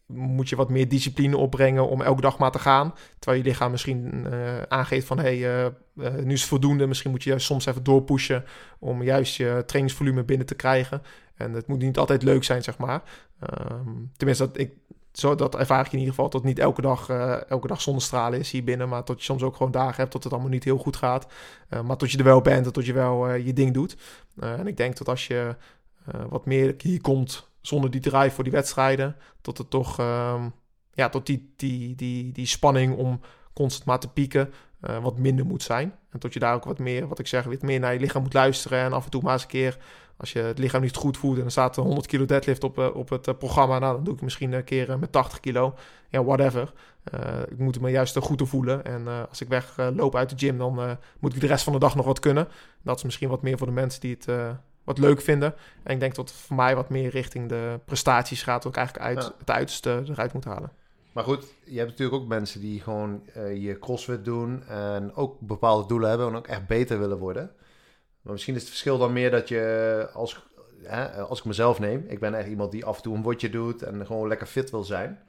moet 0.08 0.50
je 0.50 0.56
wat 0.56 0.70
meer 0.70 0.88
discipline 0.88 1.38
opbrengen 1.38 1.90
om 1.90 2.02
elke 2.02 2.22
dag 2.22 2.38
maar 2.38 2.52
te 2.52 2.60
gaan. 2.60 2.94
Terwijl 3.20 3.44
je 3.44 3.50
lichaam 3.50 3.72
misschien 3.72 4.26
eh, 4.32 4.62
aangeeft 4.62 5.08
van, 5.08 5.18
hé, 5.18 5.40
hey, 5.40 5.44
eh, 5.46 5.66
eh, 5.66 6.24
nu 6.24 6.34
is 6.34 6.40
het 6.40 6.50
voldoende. 6.50 6.88
Misschien 6.88 7.12
moet 7.12 7.24
je 7.24 7.40
soms 7.40 7.66
even 7.66 7.84
doorpushen 7.84 8.44
om 8.80 9.04
juist 9.04 9.36
je 9.36 9.64
trainingsvolume 9.66 10.24
binnen 10.24 10.48
te 10.48 10.56
krijgen. 10.56 11.02
En 11.36 11.54
het 11.54 11.68
moet 11.68 11.80
niet 11.80 11.98
altijd 11.98 12.24
leuk 12.24 12.44
zijn, 12.44 12.64
zeg 12.64 12.78
maar. 12.78 13.02
Ehm, 13.40 13.90
tenminste, 14.18 14.46
dat, 14.46 14.58
ik, 14.58 14.72
zo, 15.12 15.36
dat 15.36 15.56
ervaar 15.56 15.86
ik 15.86 15.92
in 15.92 16.00
ieder 16.00 16.14
geval. 16.14 16.30
Dat 16.30 16.44
niet 16.44 16.60
elke 16.60 16.82
dag, 16.82 17.10
elke 17.50 17.68
dag 17.68 17.82
zonnestralen 17.82 18.40
is 18.40 18.52
hier 18.52 18.64
binnen. 18.64 18.90
Maar 18.90 19.04
tot 19.04 19.18
je 19.18 19.24
soms 19.24 19.44
ook 19.44 19.56
gewoon 19.56 19.72
dagen 19.72 19.96
hebt 19.96 20.12
dat 20.12 20.24
het 20.24 20.34
allemaal 20.34 20.52
niet 20.52 20.64
heel 20.64 20.78
goed 20.78 20.96
gaat. 20.96 21.28
Maar 21.86 21.98
tot 21.98 22.12
je 22.12 22.18
er 22.18 22.24
wel 22.24 22.42
bent 22.42 22.66
en 22.66 22.74
tot 22.74 22.86
je 22.86 22.94
wel 22.94 23.34
je 23.34 23.54
ding 23.54 23.74
doet. 23.74 23.98
En 24.40 24.68
ik 24.68 24.78
denk 24.78 24.98
dat 24.98 25.10
als 25.10 25.28
je 25.28 25.56
wat 26.30 26.46
meer 26.46 26.76
hier 26.78 27.02
komt 27.02 27.50
zonder 27.62 27.92
die 27.92 28.02
drive 28.02 28.30
voor 28.36 28.44
die 28.44 28.54
wedstrijden. 28.54 29.16
Tot 29.42 29.58
het 29.58 29.70
toch, 29.70 30.00
ehm, 30.00 30.50
ja, 30.94 31.10
tot 31.10 31.26
die, 31.26 31.54
die, 31.56 31.96
die, 31.96 32.32
die 32.32 32.46
spanning 32.46 32.96
om 32.98 33.20
constant 33.54 33.86
maar 33.86 34.00
te 34.00 34.10
pieken. 34.10 34.54
eh, 34.82 35.04
wat 35.04 35.18
minder 35.18 35.46
moet 35.46 35.64
zijn. 35.64 35.96
En 36.10 36.20
tot 36.20 36.34
je 36.34 36.40
daar 36.40 36.56
ook 36.56 36.64
wat 36.64 36.80
meer, 36.80 37.08
wat 37.08 37.20
ik 37.20 37.28
zeg, 37.28 37.44
wat 37.44 37.62
meer 37.62 37.80
naar 37.80 37.94
je 37.94 38.00
lichaam 38.00 38.22
moet 38.22 38.34
luisteren. 38.34 38.80
En 38.80 38.94
af 38.94 39.06
en 39.06 39.12
toe 39.12 39.22
maar 39.22 39.34
eens 39.34 39.42
een 39.42 39.48
keer 39.48 39.78
als 40.18 40.32
je 40.34 40.40
het 40.40 40.58
lichaam 40.58 40.82
niet 40.82 40.96
goed 40.96 41.18
voelt 41.18 41.38
en 41.38 41.46
er 41.46 41.52
staat 41.52 41.78
een 41.78 41.84
100 41.84 42.08
kilo 42.08 42.26
deadlift 42.26 42.64
op, 42.64 42.78
eh, 42.80 42.96
op 42.96 43.10
het 43.10 43.28
eh, 43.28 43.34
programma, 43.38 43.80
nou, 43.80 43.96
dan 43.96 44.04
doe 44.04 44.14
ik 44.14 44.22
misschien 44.22 44.52
een 44.54 44.64
keer 44.64 45.00
met 45.00 45.12
80 45.12 45.40
kilo. 45.40 45.76
Ja, 46.10 46.24
whatever. 46.24 46.74
Ik 47.50 47.58
moet 47.58 47.82
me 47.82 47.90
juist 47.90 48.18
goed 48.18 48.38
te 48.38 48.46
voelen. 48.46 48.86
En 48.86 49.08
als 49.30 49.42
ik 49.42 49.48
wegloop 49.48 49.96
loop 49.98 50.16
uit 50.16 50.30
de 50.30 50.36
gym, 50.38 50.58
dan 50.58 50.98
moet 51.20 51.36
ik 51.36 51.42
de 51.42 51.48
rest 51.48 51.64
van 51.64 51.74
de 51.74 51.80
dag 51.80 51.96
nog 51.96 52.06
wat 52.06 52.20
kunnen. 52.20 52.48
Dat 52.84 52.98
is 52.98 53.04
misschien 53.04 53.30
wat 53.30 53.42
meer 53.42 53.58
voor 53.58 53.68
de 53.68 53.74
mensen 53.74 54.02
die 54.02 54.18
het 54.20 54.28
wat 54.88 54.98
leuk 54.98 55.22
vinden. 55.22 55.54
En 55.84 55.94
ik 55.94 56.00
denk 56.00 56.16
dat 56.16 56.30
het 56.30 56.38
voor 56.40 56.56
mij 56.56 56.76
wat 56.76 56.90
meer 56.90 57.10
richting 57.10 57.50
de 57.50 57.80
prestaties 57.86 58.44
gaat, 58.44 58.64
dat 58.64 58.72
ik 58.72 58.78
eigenlijk 58.78 59.08
uit, 59.08 59.24
Ja. 59.24 59.34
het 59.38 59.50
uiterste 59.50 60.04
eruit 60.10 60.34
moet 60.34 60.46
halen. 60.46 60.72
Maar 61.12 61.24
goed, 61.24 61.46
je 61.66 61.78
hebt 61.78 61.90
natuurlijk 61.90 62.22
ook 62.22 62.28
mensen 62.28 62.62
die 62.62 62.82
gewoon 62.82 63.22
eh, 63.34 63.64
je 63.64 63.80
CrossFit 63.80 64.26
doen 64.26 64.64
en 64.68 65.16
ook 65.16 65.40
bepaalde 65.40 65.88
doelen 65.88 66.10
hebben 66.10 66.28
en 66.28 66.36
ook 66.36 66.48
echt 66.48 66.68
beter 66.68 67.00
willen 67.00 67.18
worden. 67.18 67.52
Maar 68.22 68.34
misschien 68.34 68.56
is 68.56 68.62
het 68.62 68.70
verschil 68.70 68.98
dan 68.98 69.14
meer 69.14 69.32
dat 69.32 69.48
je, 69.48 70.10
als, 70.14 70.46
hè, 70.84 71.22
als 71.22 71.40
ik 71.40 71.46
mezelf 71.46 71.80
neem, 71.80 72.06
ik 72.08 72.20
ben 72.20 72.34
echt 72.34 72.48
iemand 72.48 72.72
die 72.72 72.86
af 72.86 72.96
en 72.98 73.02
toe 73.04 73.16
een 73.16 73.22
wordje 73.24 73.50
doet 73.50 73.84
en 73.84 74.06
gewoon 74.06 74.28
lekker 74.28 74.48
fit 74.48 74.70
wil 74.70 74.84
zijn. 74.84 75.20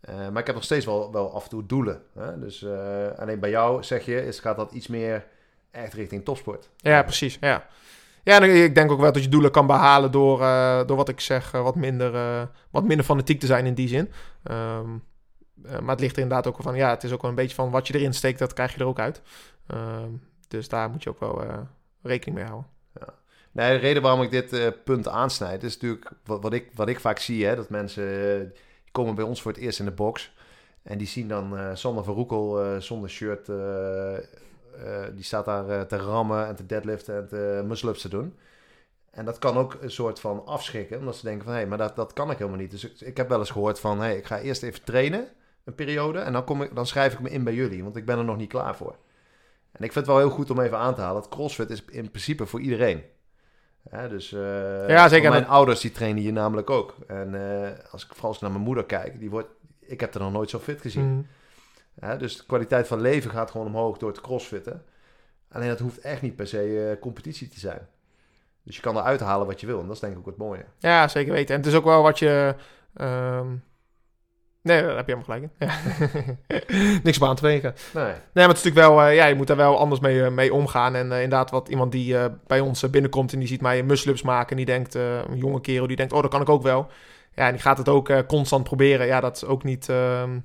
Eh, 0.00 0.14
maar 0.28 0.40
ik 0.40 0.46
heb 0.46 0.54
nog 0.54 0.64
steeds 0.64 0.84
wel, 0.84 1.12
wel 1.12 1.34
af 1.34 1.42
en 1.42 1.48
toe 1.48 1.66
doelen. 1.66 2.02
Hè? 2.14 2.38
Dus 2.38 2.62
eh, 2.62 3.06
alleen 3.18 3.40
bij 3.40 3.50
jou 3.50 3.82
zeg 3.82 4.04
je, 4.04 4.26
is, 4.26 4.40
gaat 4.40 4.56
dat 4.56 4.72
iets 4.72 4.86
meer 4.86 5.26
echt 5.70 5.92
richting 5.92 6.24
topsport. 6.24 6.68
Ja, 6.76 7.02
precies. 7.02 7.36
Ja. 7.40 7.66
Ja, 8.24 8.40
ik 8.42 8.74
denk 8.74 8.90
ook 8.90 9.00
wel 9.00 9.12
dat 9.12 9.22
je 9.22 9.28
doelen 9.28 9.50
kan 9.50 9.66
behalen 9.66 10.10
door, 10.10 10.42
eh, 10.42 10.86
door 10.86 10.96
wat 10.96 11.08
ik 11.08 11.20
zeg, 11.20 11.52
eh, 11.52 11.62
wat, 11.62 11.74
minder, 11.74 12.14
eh, 12.14 12.42
wat 12.70 12.84
minder 12.84 13.06
fanatiek 13.06 13.40
te 13.40 13.46
zijn 13.46 13.66
in 13.66 13.74
die 13.74 13.88
zin. 13.88 14.10
Ehm, 14.42 14.88
eh, 15.64 15.78
maar 15.78 15.90
het 15.90 16.00
ligt 16.00 16.16
er 16.16 16.22
inderdaad 16.22 16.46
ook 16.46 16.62
van, 16.62 16.76
ja, 16.76 16.90
het 16.90 17.04
is 17.04 17.12
ook 17.12 17.20
wel 17.20 17.30
een 17.30 17.36
beetje 17.36 17.54
van 17.54 17.70
wat 17.70 17.86
je 17.86 17.94
erin 17.94 18.14
steekt, 18.14 18.38
dat 18.38 18.52
krijg 18.52 18.74
je 18.74 18.80
er 18.80 18.86
ook 18.86 18.98
uit. 18.98 19.22
Ehm, 19.66 20.10
dus 20.48 20.68
daar 20.68 20.90
moet 20.90 21.02
je 21.02 21.10
ook 21.10 21.20
wel 21.20 21.44
rekening 22.02 22.38
mee 22.38 22.46
houden. 22.46 22.72
Nee, 23.52 23.72
de 23.72 23.78
reden 23.78 24.02
waarom 24.02 24.22
ik 24.22 24.30
dit 24.30 24.84
punt 24.84 25.08
aansnijd, 25.08 25.62
is 25.62 25.72
natuurlijk 25.72 26.10
wat, 26.24 26.52
ik, 26.52 26.70
wat 26.74 26.88
ik 26.88 27.00
vaak 27.00 27.18
zie, 27.18 27.46
hè, 27.46 27.56
dat 27.56 27.68
mensen 27.70 28.52
komen 28.92 29.14
bij 29.14 29.24
ons 29.24 29.42
voor 29.42 29.52
het 29.52 29.60
eerst 29.60 29.78
in 29.78 29.84
de 29.84 29.90
box 29.90 30.32
en 30.82 30.98
die 30.98 31.06
zien 31.06 31.28
dan 31.28 31.76
Sander 31.76 32.04
van 32.04 32.82
zonder 32.82 33.10
shirt, 33.10 33.48
die 35.14 35.24
staat 35.24 35.44
daar 35.44 35.68
eh, 35.68 35.80
te 35.80 35.96
rammen 35.96 36.46
en 36.46 36.56
te 36.56 36.66
deadliften 36.66 37.16
en 37.16 37.28
te 37.28 37.62
muscle-ups 37.66 38.00
te 38.00 38.08
doen. 38.08 38.34
En 39.10 39.24
dat 39.24 39.38
kan 39.38 39.56
ook 39.56 39.76
een 39.80 39.90
soort 39.90 40.20
van 40.20 40.46
afschrikken, 40.46 40.98
omdat 40.98 41.16
ze 41.16 41.24
denken 41.24 41.44
van, 41.44 41.52
hé, 41.52 41.58
hey, 41.58 41.68
maar 41.68 41.78
dat, 41.78 41.96
dat 41.96 42.12
kan 42.12 42.30
ik 42.30 42.38
helemaal 42.38 42.58
niet. 42.58 42.70
Dus 42.70 42.84
ik, 42.84 43.00
ik 43.00 43.16
heb 43.16 43.28
wel 43.28 43.38
eens 43.38 43.50
gehoord 43.50 43.80
van, 43.80 43.98
hé, 43.98 44.04
hey, 44.04 44.16
ik 44.16 44.26
ga 44.26 44.38
eerst 44.38 44.62
even 44.62 44.84
trainen, 44.84 45.28
een 45.64 45.74
periode, 45.74 46.18
en 46.18 46.32
dan, 46.32 46.44
kom 46.44 46.62
ik, 46.62 46.74
dan 46.74 46.86
schrijf 46.86 47.12
ik 47.12 47.20
me 47.20 47.30
in 47.30 47.44
bij 47.44 47.54
jullie, 47.54 47.82
want 47.82 47.96
ik 47.96 48.04
ben 48.04 48.18
er 48.18 48.24
nog 48.24 48.36
niet 48.36 48.48
klaar 48.48 48.76
voor. 48.76 48.96
En 49.72 49.84
ik 49.84 49.92
vind 49.92 49.94
het 49.94 50.06
wel 50.06 50.18
heel 50.18 50.30
goed 50.30 50.50
om 50.50 50.60
even 50.60 50.78
aan 50.78 50.94
te 50.94 51.00
halen, 51.00 51.22
dat 51.22 51.30
CrossFit 51.30 51.70
is 51.70 51.84
in 51.84 52.10
principe 52.10 52.46
voor 52.46 52.60
iedereen. 52.60 53.02
Ja, 53.90 54.08
dus 54.08 54.32
eh, 54.32 54.88
Ja, 54.88 55.08
zeker. 55.08 55.30
Mijn 55.30 55.46
ouders 55.46 55.80
die 55.80 55.92
trainen 55.92 56.22
hier 56.22 56.32
namelijk 56.32 56.70
ook. 56.70 56.94
En 57.06 57.34
eh, 57.34 57.70
als 57.90 58.04
ik 58.04 58.10
vooral 58.12 58.30
eens 58.30 58.40
naar 58.40 58.50
mijn 58.50 58.62
moeder 58.62 58.84
kijk, 58.84 59.18
die 59.18 59.30
wordt, 59.30 59.48
ik 59.80 60.00
heb 60.00 60.14
er 60.14 60.20
nog 60.20 60.32
nooit 60.32 60.50
zo 60.50 60.58
fit 60.58 60.80
gezien. 60.80 61.06
Mm. 61.06 61.26
Ja, 62.00 62.16
dus 62.16 62.36
de 62.36 62.44
kwaliteit 62.46 62.86
van 62.86 63.00
leven 63.00 63.30
gaat 63.30 63.50
gewoon 63.50 63.66
omhoog 63.66 63.98
door 63.98 64.12
te 64.12 64.20
crossfitten. 64.20 64.84
Alleen 65.54 65.68
dat 65.68 65.78
hoeft 65.78 65.98
echt 65.98 66.22
niet 66.22 66.36
per 66.36 66.46
se 66.46 66.90
eh, 66.90 67.00
competitie 67.00 67.48
te 67.48 67.58
zijn. 67.58 67.88
Dus 68.62 68.76
je 68.76 68.82
kan 68.82 68.96
eruit 68.96 69.20
halen 69.20 69.46
wat 69.46 69.60
je 69.60 69.66
wil. 69.66 69.80
En 69.80 69.86
dat 69.86 69.94
is 69.94 70.00
denk 70.00 70.12
ik 70.12 70.18
ook 70.18 70.26
het 70.26 70.36
mooie. 70.36 70.64
Ja, 70.78 71.08
zeker 71.08 71.32
weten. 71.32 71.54
En 71.54 71.60
het 71.60 71.70
is 71.70 71.76
ook 71.76 71.84
wel 71.84 72.02
wat 72.02 72.18
je... 72.18 72.54
ehm, 72.94 73.46
Nee, 74.62 74.82
daar 74.82 74.96
heb 74.96 75.08
je 75.08 75.14
helemaal 75.16 75.24
gelijk 75.24 75.42
in. 75.42 75.66
Ja. 75.66 77.00
Niks 77.02 77.18
op 77.18 77.28
aan 77.28 77.36
te 77.36 77.42
wegen. 77.42 77.74
Nee. 77.94 78.04
Nee, 78.04 78.14
maar 78.32 78.48
het 78.48 78.56
is 78.56 78.62
natuurlijk 78.64 78.86
wel, 78.86 79.02
eh, 79.02 79.14
ja, 79.14 79.26
je 79.26 79.34
moet 79.34 79.46
daar 79.46 79.56
wel 79.56 79.78
anders 79.78 80.00
mee, 80.00 80.24
eh, 80.24 80.30
mee 80.30 80.54
omgaan. 80.54 80.94
En 80.94 81.02
inderdaad, 81.04 81.50
wat 81.50 81.68
iemand 81.68 81.92
die 81.92 82.16
bij 82.46 82.60
ons 82.60 82.90
binnenkomt 82.90 83.32
en 83.32 83.38
die 83.38 83.48
ziet 83.48 83.60
mij 83.60 83.82
muscle-ups 83.82 84.22
maken. 84.22 84.50
En 84.50 84.56
die 84.56 84.66
denkt, 84.66 84.94
een 84.94 85.36
jonge 85.36 85.60
kerel, 85.60 85.86
die 85.86 85.96
denkt, 85.96 86.12
oh, 86.12 86.22
dat 86.22 86.30
kan 86.30 86.40
ik 86.40 86.48
ook 86.48 86.62
wel. 86.62 86.86
Ja, 87.34 87.46
en 87.46 87.52
die 87.52 87.62
gaat 87.62 87.78
het 87.78 87.88
ook 87.88 88.26
constant 88.26 88.64
proberen. 88.64 89.06
Ja, 89.06 89.20
dat 89.20 89.36
is 89.36 89.44
ook 89.44 89.64
niet 89.64 89.88
ehm, 89.88 90.38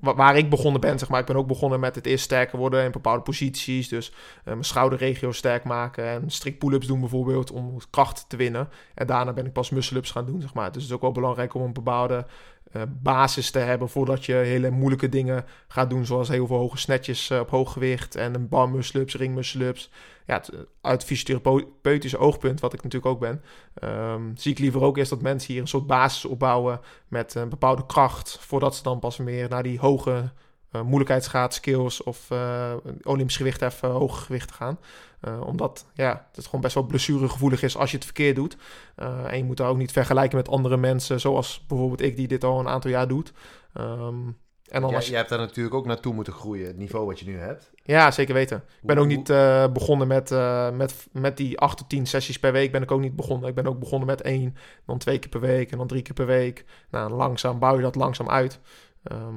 waar 0.00 0.36
ik 0.36 0.50
begonnen 0.50 0.80
ben, 0.80 0.98
zeg 0.98 1.08
maar. 1.08 1.20
Ik 1.20 1.26
ben 1.26 1.36
ook 1.36 1.46
begonnen 1.46 1.80
met 1.80 1.94
het 1.94 2.06
eerst 2.06 2.24
sterker 2.24 2.58
worden 2.58 2.84
in 2.84 2.90
bepaalde 2.90 3.22
posities. 3.22 3.88
Dus 3.88 4.10
eh, 4.10 4.44
mijn 4.44 4.64
schouderregio 4.64 5.32
sterk 5.32 5.64
maken 5.64 6.04
en 6.04 6.30
strikt 6.30 6.58
pull-ups 6.58 6.86
doen 6.86 7.00
bijvoorbeeld 7.00 7.50
om 7.50 7.78
kracht 7.90 8.24
te 8.28 8.36
winnen. 8.36 8.68
En 8.94 9.06
daarna 9.06 9.32
ben 9.32 9.46
ik 9.46 9.52
pas 9.52 9.70
muscle-ups 9.70 10.10
gaan 10.10 10.26
doen, 10.26 10.40
zeg 10.40 10.54
maar. 10.54 10.72
Dus 10.72 10.82
het 10.82 10.90
is 10.90 10.96
ook 10.96 11.02
wel 11.02 11.12
belangrijk 11.12 11.54
om 11.54 11.62
een 11.62 11.72
bepaalde 11.72 12.26
eh, 12.70 12.82
basis 13.02 13.50
te 13.50 13.58
hebben 13.58 13.88
voordat 13.88 14.24
je 14.24 14.32
hele 14.32 14.70
moeilijke 14.70 15.08
dingen 15.08 15.44
gaat 15.68 15.90
doen, 15.90 16.06
zoals 16.06 16.28
heel 16.28 16.46
veel 16.46 16.56
hoge 16.56 16.78
snatches 16.78 17.30
eh, 17.30 17.38
op 17.38 17.50
hoog 17.50 17.72
gewicht 17.72 18.16
en 18.16 18.34
een 18.34 18.48
bar 18.48 18.70
muscle-ups, 18.70 19.14
ring 19.14 19.34
muscle-ups. 19.34 19.90
Ja, 20.26 20.34
het, 20.34 20.50
uit 20.80 21.04
fysiotherapeutisch 21.04 22.16
oogpunt, 22.16 22.60
wat 22.60 22.72
ik 22.72 22.82
natuurlijk 22.82 23.12
ook 23.12 23.20
ben, 23.20 23.42
ehm, 23.74 24.22
zie 24.34 24.52
ik 24.52 24.58
liever 24.58 24.82
ook 24.82 24.96
eerst 24.96 25.10
dat 25.10 25.22
mensen 25.22 25.52
hier 25.52 25.62
een 25.62 25.68
soort 25.68 25.86
basis 25.86 26.24
opbouwen 26.24 26.80
met 27.08 27.34
een 27.34 27.48
bepaalde 27.48 27.86
kracht, 27.86 28.38
voordat 28.40 28.76
ze 28.76 28.82
dan 28.82 28.98
pas 28.98 29.16
meer 29.16 29.48
naar 29.48 29.62
die 29.62 29.78
hoge 29.78 30.32
eh 30.72 30.82
moeilijkheidsgraad, 30.82 31.54
skills 31.54 32.02
of 32.02 32.30
eh 32.30 32.72
Olympisch 33.02 33.36
gewicht 33.36 33.62
even 33.62 33.88
hoge 33.90 34.20
gewichten 34.24 34.54
gaan. 34.56 34.78
Eh, 35.20 35.40
omdat 35.46 35.86
ja, 35.94 36.28
het 36.34 36.44
gewoon 36.44 36.60
best 36.60 36.74
wel 36.74 36.82
blessuregevoelig 36.86 37.62
is 37.62 37.76
als 37.76 37.90
je 37.90 37.96
het 37.96 38.04
verkeerd 38.04 38.36
doet. 38.36 38.56
En 39.26 39.36
je 39.36 39.44
moet 39.44 39.56
daar 39.56 39.68
ook 39.68 39.76
niet 39.76 39.92
vergelijken 39.92 40.36
met 40.36 40.48
andere 40.48 40.76
mensen, 40.76 41.20
zoals 41.20 41.64
bijvoorbeeld 41.68 42.00
ik 42.02 42.16
die 42.16 42.28
dit 42.28 42.44
al 42.44 42.60
een 42.60 42.68
aantal 42.68 42.90
jaar 42.90 43.08
doet. 43.08 43.32
Ehm, 43.74 44.14
en 44.68 44.80
dan 44.80 44.86
Jij, 44.86 44.94
als 44.94 45.04
je- 45.04 45.10
jij 45.10 45.18
hebt 45.18 45.30
daar 45.30 45.38
natuurlijk 45.40 45.74
ook 45.74 45.86
naartoe 45.86 46.14
moeten 46.14 46.32
groeien, 46.32 46.66
het 46.66 46.76
niveau 46.76 47.06
wat 47.06 47.18
je 47.18 47.24
nu 47.26 47.38
hebt. 47.38 47.70
ja, 47.82 48.10
zeker 48.10 48.34
weten. 48.34 48.56
Ik 48.56 48.86
ben 48.86 48.98
ook 48.98 49.06
niet 49.06 49.26
begonnen 49.72 50.06
met, 50.06 50.30
met, 50.76 51.06
met 51.12 51.36
die 51.36 51.58
8 51.58 51.76
tot 51.76 51.88
10 51.88 52.06
sessies 52.06 52.38
per 52.38 52.52
week. 52.52 52.72
Ben 52.72 52.82
ik 52.82 52.90
ook 52.90 53.00
niet 53.00 53.16
begonnen. 53.16 53.48
Ik 53.48 53.54
ben 53.54 53.66
ook 53.66 53.78
begonnen 53.78 54.06
met 54.06 54.20
één, 54.22 54.56
dan 54.86 54.98
twee 54.98 55.18
keer 55.18 55.30
per 55.30 55.40
week 55.40 55.70
en 55.72 55.78
dan 55.78 55.86
drie 55.86 56.02
keer 56.02 56.14
per 56.14 56.26
week. 56.26 56.64
Nou, 56.90 57.10
langzaam 57.12 57.58
bouw 57.58 57.76
je 57.76 57.82
dat 57.82 57.94
langzaam 57.94 58.28
uit. 58.28 58.60
Ehm, 59.02 59.36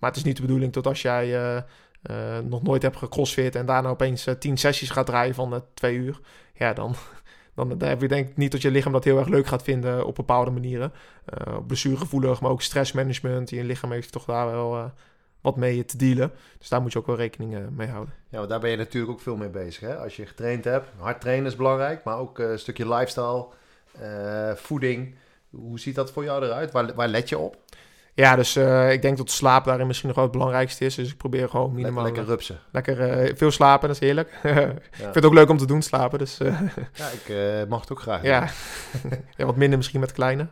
maar 0.00 0.10
het 0.10 0.18
is 0.18 0.24
niet 0.24 0.36
de 0.36 0.42
bedoeling 0.42 0.72
dat 0.72 0.86
als 0.86 1.02
jij 1.02 1.34
eh, 1.34 1.56
eh, 2.02 2.44
nog 2.44 2.62
nooit 2.62 2.82
hebt 2.82 2.96
gecrossfit 2.96 3.54
en 3.54 3.66
daarna 3.66 3.88
opeens 3.88 4.26
eh, 4.26 4.34
10 4.34 4.56
sessies 4.56 4.90
gaat 4.90 5.06
draaien 5.06 5.34
van 5.34 5.64
twee 5.74 5.96
uur. 5.96 6.20
Ja, 6.54 6.72
dan, 6.72 6.94
dan, 7.54 7.78
dan 7.78 7.88
heb 7.88 8.00
je 8.00 8.08
denk 8.08 8.28
ik 8.28 8.36
niet 8.36 8.52
dat 8.52 8.62
je 8.62 8.70
lichaam 8.70 8.92
dat 8.92 9.04
heel 9.04 9.18
erg 9.18 9.28
leuk 9.28 9.46
gaat 9.46 9.62
vinden 9.62 10.06
op 10.06 10.14
bepaalde 10.14 10.50
manieren. 10.50 10.92
Blessuregevoelig, 11.66 12.40
maar 12.40 12.50
ook 12.50 12.62
stressmanagement. 12.62 13.50
Je 13.50 13.64
lichaam 13.64 13.92
heeft 13.92 14.12
toch 14.12 14.24
daar 14.24 14.46
wel 14.46 14.92
wat 15.40 15.56
mee 15.56 15.84
te 15.84 15.96
dealen. 15.96 16.32
Dus 16.58 16.68
daar 16.68 16.82
moet 16.82 16.92
je 16.92 16.98
ook 16.98 17.06
wel 17.06 17.16
rekening 17.16 17.70
mee 17.70 17.88
houden. 17.88 18.14
Ja, 18.28 18.36
want 18.36 18.48
daar 18.48 18.60
ben 18.60 18.70
je 18.70 18.76
natuurlijk 18.76 19.12
ook 19.12 19.20
veel 19.20 19.36
mee 19.36 19.48
bezig. 19.48 19.80
Hè? 19.80 19.96
Als 19.96 20.16
je 20.16 20.26
getraind 20.26 20.64
hebt, 20.64 20.88
hard 20.96 21.20
trainen 21.20 21.46
is 21.46 21.56
belangrijk, 21.56 22.04
maar 22.04 22.18
ook 22.18 22.38
een 22.38 22.58
stukje 22.58 22.88
lifestyle, 22.88 23.46
voeding. 24.54 25.14
Hoe 25.50 25.80
ziet 25.80 25.94
dat 25.94 26.12
voor 26.12 26.24
jou 26.24 26.44
eruit? 26.44 26.70
Waar, 26.70 26.94
waar 26.94 27.08
let 27.08 27.28
je 27.28 27.38
op? 27.38 27.56
Ja, 28.14 28.36
dus 28.36 28.56
eh, 28.56 28.92
ik 28.92 29.02
denk 29.02 29.16
dat 29.16 29.30
slaap 29.30 29.64
daarin 29.64 29.86
misschien 29.86 30.06
nog 30.08 30.16
wel 30.16 30.26
het 30.26 30.34
belangrijkste 30.36 30.84
is. 30.84 30.94
Dus 30.94 31.10
ik 31.10 31.16
probeer 31.16 31.48
gewoon 31.48 31.64
Lekker, 31.66 31.80
minimaal 31.82 32.04
lekker 32.04 32.26
lekker, 32.72 32.94
rupsen. 32.96 33.28
eh, 33.28 33.36
veel 33.36 33.50
slapen, 33.50 33.88
dat 33.88 33.96
is 33.96 34.02
heerlijk. 34.06 34.30
ik 34.42 34.88
vind 34.92 35.14
het 35.14 35.24
ook 35.24 35.34
leuk 35.34 35.48
om 35.48 35.56
te 35.56 35.66
doen, 35.66 35.82
slapen. 35.82 36.18
Dus 36.18 36.38
eh, 36.38 36.60
Ja, 36.94 37.08
ik 37.08 37.68
mag 37.68 37.80
het 37.80 37.92
ook 37.92 38.00
graag. 38.00 38.22
ja. 38.32 38.48
ja, 39.36 39.44
wat 39.46 39.56
minder 39.56 39.78
misschien 39.78 40.00
met 40.00 40.12
kleine. 40.12 40.46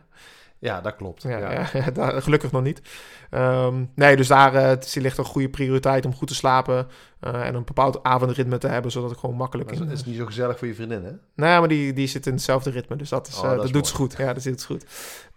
Ja, 0.59 0.81
dat 0.81 0.95
klopt. 0.95 1.23
Ja, 1.23 1.37
Ja. 1.37 1.69
ja. 1.73 1.91
daar, 1.93 2.21
gelukkig 2.21 2.51
nog 2.51 2.61
niet. 2.63 2.81
Ehm, 3.29 3.85
nee, 3.95 4.15
dus 4.15 4.27
daar 4.27 4.53
het 4.53 4.95
ligt 4.99 5.17
een 5.17 5.25
goede 5.25 5.49
prioriteit 5.49 6.05
om 6.05 6.15
goed 6.15 6.27
te 6.27 6.35
slapen. 6.35 6.87
eh, 7.19 7.47
en 7.47 7.55
een 7.55 7.63
bepaald 7.65 8.03
avondritme 8.03 8.57
te 8.57 8.67
hebben, 8.67 8.91
zodat 8.91 9.11
ik 9.11 9.17
gewoon 9.17 9.35
makkelijk... 9.35 9.69
Het 9.69 9.89
is 9.91 10.05
niet 10.05 10.17
zo 10.17 10.25
gezellig 10.25 10.57
voor 10.57 10.67
je 10.67 10.75
vriendin, 10.75 11.03
hè? 11.03 11.11
Nee, 11.35 11.59
maar 11.59 11.67
die, 11.67 11.93
die 11.93 12.07
zit 12.07 12.25
in 12.25 12.33
hetzelfde 12.33 12.69
ritme. 12.69 12.95
Dus 12.95 13.09
dat, 13.09 13.27
is, 13.27 13.37
Oh, 13.37 13.43
eh, 13.43 13.47
dat 13.47 13.55
dat, 13.57 13.65
is 13.65 13.71
doet 13.71 13.87
ze 13.87 13.95
goed. 13.95 14.15
Ja, 14.17 14.33
dat 14.33 14.43
zit 14.43 14.65
goed. 14.65 14.85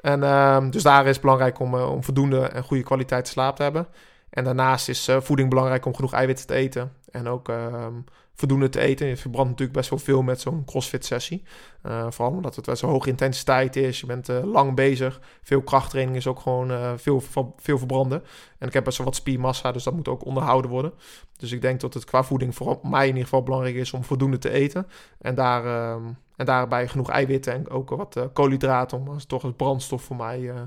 En 0.01 0.23
ehm, 0.23 0.71
dus 0.71 0.83
daar 0.83 1.05
is 1.07 1.13
het 1.13 1.21
belangrijk 1.21 1.59
om, 1.59 1.75
om 1.75 2.05
voldoende 2.05 2.41
en 2.41 2.63
goede 2.63 2.83
kwaliteit 2.83 3.29
slaap 3.29 3.57
te 3.57 3.63
hebben. 3.63 3.87
En 4.31 4.45
daarnaast 4.45 4.89
is 4.89 5.09
voeding 5.21 5.49
belangrijk 5.49 5.87
om 5.87 5.95
genoeg 5.95 6.13
eiwitten 6.13 6.47
te 6.47 6.55
eten. 6.55 6.93
En 7.11 7.29
ook 7.29 7.49
ehm, 7.49 7.95
voldoende 8.35 8.69
te 8.69 8.81
eten. 8.81 9.07
Je 9.07 9.17
verbrandt 9.17 9.51
natuurlijk 9.51 9.79
best 9.79 9.91
wel 9.91 9.99
veel 9.99 10.23
met 10.23 10.41
zo'n 10.41 10.65
crossfit 10.65 11.05
sessie. 11.05 11.43
Eh, 11.83 12.07
vooral 12.11 12.35
omdat 12.35 12.57
het 12.57 12.67
best 12.67 12.83
wel 12.83 12.91
hoge 12.91 13.09
intensiteit 13.09 13.77
is. 13.77 14.01
Je 14.01 14.07
bent 14.07 14.29
eh, 14.29 14.45
lang 14.45 14.75
bezig. 14.75 15.21
Veel 15.43 15.63
krachttraining 15.63 16.17
is 16.17 16.27
ook 16.27 16.41
gewoon 16.41 16.71
eh, 16.71 16.93
veel, 16.97 17.23
veel 17.57 17.79
verbranden. 17.79 18.23
En 18.59 18.67
ik 18.67 18.73
heb 18.73 18.85
best 18.85 18.99
wel 18.99 19.07
wat 19.07 19.17
spiermassa, 19.17 19.73
dus 19.73 19.83
dat 19.83 19.95
moet 19.95 20.09
ook 20.09 20.25
onderhouden 20.25 20.71
worden. 20.71 20.93
Dus 21.37 21.53
ik 21.53 21.61
denk 21.61 21.81
dat 21.81 21.95
het 21.95 22.05
qua 22.05 22.23
voeding 22.23 22.55
voor 22.55 22.79
mij 22.83 23.03
in 23.03 23.09
ieder 23.09 23.23
geval 23.23 23.43
belangrijk 23.43 23.75
is 23.75 23.93
om 23.93 24.05
voldoende 24.05 24.39
te 24.39 24.51
eten. 24.51 24.87
En, 25.19 25.35
daar, 25.35 25.65
ehm, 25.65 26.05
en 26.37 26.47
daarbij 26.47 26.89
genoeg 26.89 27.11
eiwitten 27.11 27.53
en 27.53 27.69
ook 27.69 27.91
wat 27.91 28.29
koolhydraten 28.33 28.99
om 28.99 29.09
als 29.09 29.25
toch 29.25 29.43
als 29.43 29.53
brandstof 29.57 30.03
voor 30.03 30.17
mij 30.17 30.51
eh, 30.51 30.63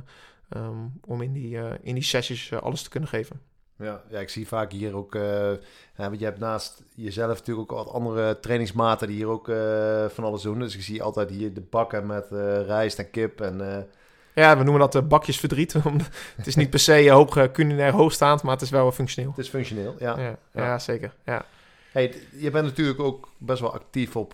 ehm, 0.50 0.88
om 1.06 1.22
in 1.22 1.34
die, 1.34 1.58
in 1.82 1.94
die 1.94 2.04
sessies 2.04 2.54
alles 2.54 2.82
te 2.82 2.90
kunnen 2.90 3.10
geven. 3.10 3.55
Ja, 3.78 4.02
ja, 4.10 4.20
ik 4.20 4.30
zie 4.30 4.48
vaak 4.48 4.72
hier 4.72 4.96
ook... 4.96 5.16
eh, 5.16 5.52
want 5.96 6.20
je 6.20 6.26
hebt 6.26 6.40
naast 6.40 6.84
jezelf 6.94 7.38
natuurlijk 7.38 7.72
ook 7.72 7.78
wat 7.78 7.94
andere 7.94 8.40
trainingsmaten 8.40 9.08
die 9.08 9.16
hier 9.16 9.28
ook 9.28 9.50
eh, 9.50 10.06
van 10.06 10.24
alles 10.24 10.42
doen. 10.42 10.60
Dus 10.60 10.76
ik 10.76 10.82
zie 10.82 11.04
altijd 11.04 11.30
hier 11.30 11.54
de 11.54 11.62
bakken 11.62 12.06
met 12.06 12.32
eh, 12.32 12.66
rijst 12.66 13.00
en 13.00 13.10
kip 13.10 13.42
en... 13.42 13.88
Ja, 14.34 14.58
we 14.58 14.64
noemen 14.64 14.90
dat 14.90 15.08
bakjes 15.08 15.40
verdriet. 15.40 15.74
het 16.36 16.48
is 16.48 16.56
niet 16.56 16.70
per 16.70 16.80
se 16.80 17.10
hoog, 17.10 17.52
culinair 17.52 17.92
hoogstaand, 17.92 18.44
maar 18.44 18.54
het 18.54 18.62
is 18.62 18.70
wel 18.70 18.92
functioneel. 18.92 19.30
Het 19.30 19.40
is 19.40 19.50
functioneel, 19.50 19.96
ja. 20.00 20.20
Ja, 20.20 20.38
ja, 20.52 20.66
ja 20.66 20.80
zeker. 20.80 21.14
Ja. 21.26 21.46
Hey, 21.92 22.16
je 22.32 22.52
bent 22.52 22.66
natuurlijk 22.66 23.00
ook 23.00 23.30
best 23.38 23.62
wel 23.62 23.74
actief 23.74 24.16
op 24.16 24.32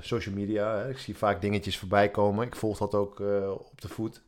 social 0.00 0.34
media. 0.34 0.76
Hè? 0.76 0.88
Ik 0.88 0.98
zie 0.98 1.16
vaak 1.16 1.40
dingetjes 1.40 1.78
voorbij 1.78 2.08
komen. 2.08 2.46
Ik 2.46 2.56
volg 2.56 2.78
dat 2.78 2.94
ook 2.94 3.20
op 3.48 3.80
de 3.80 3.88
voet. 3.88 4.22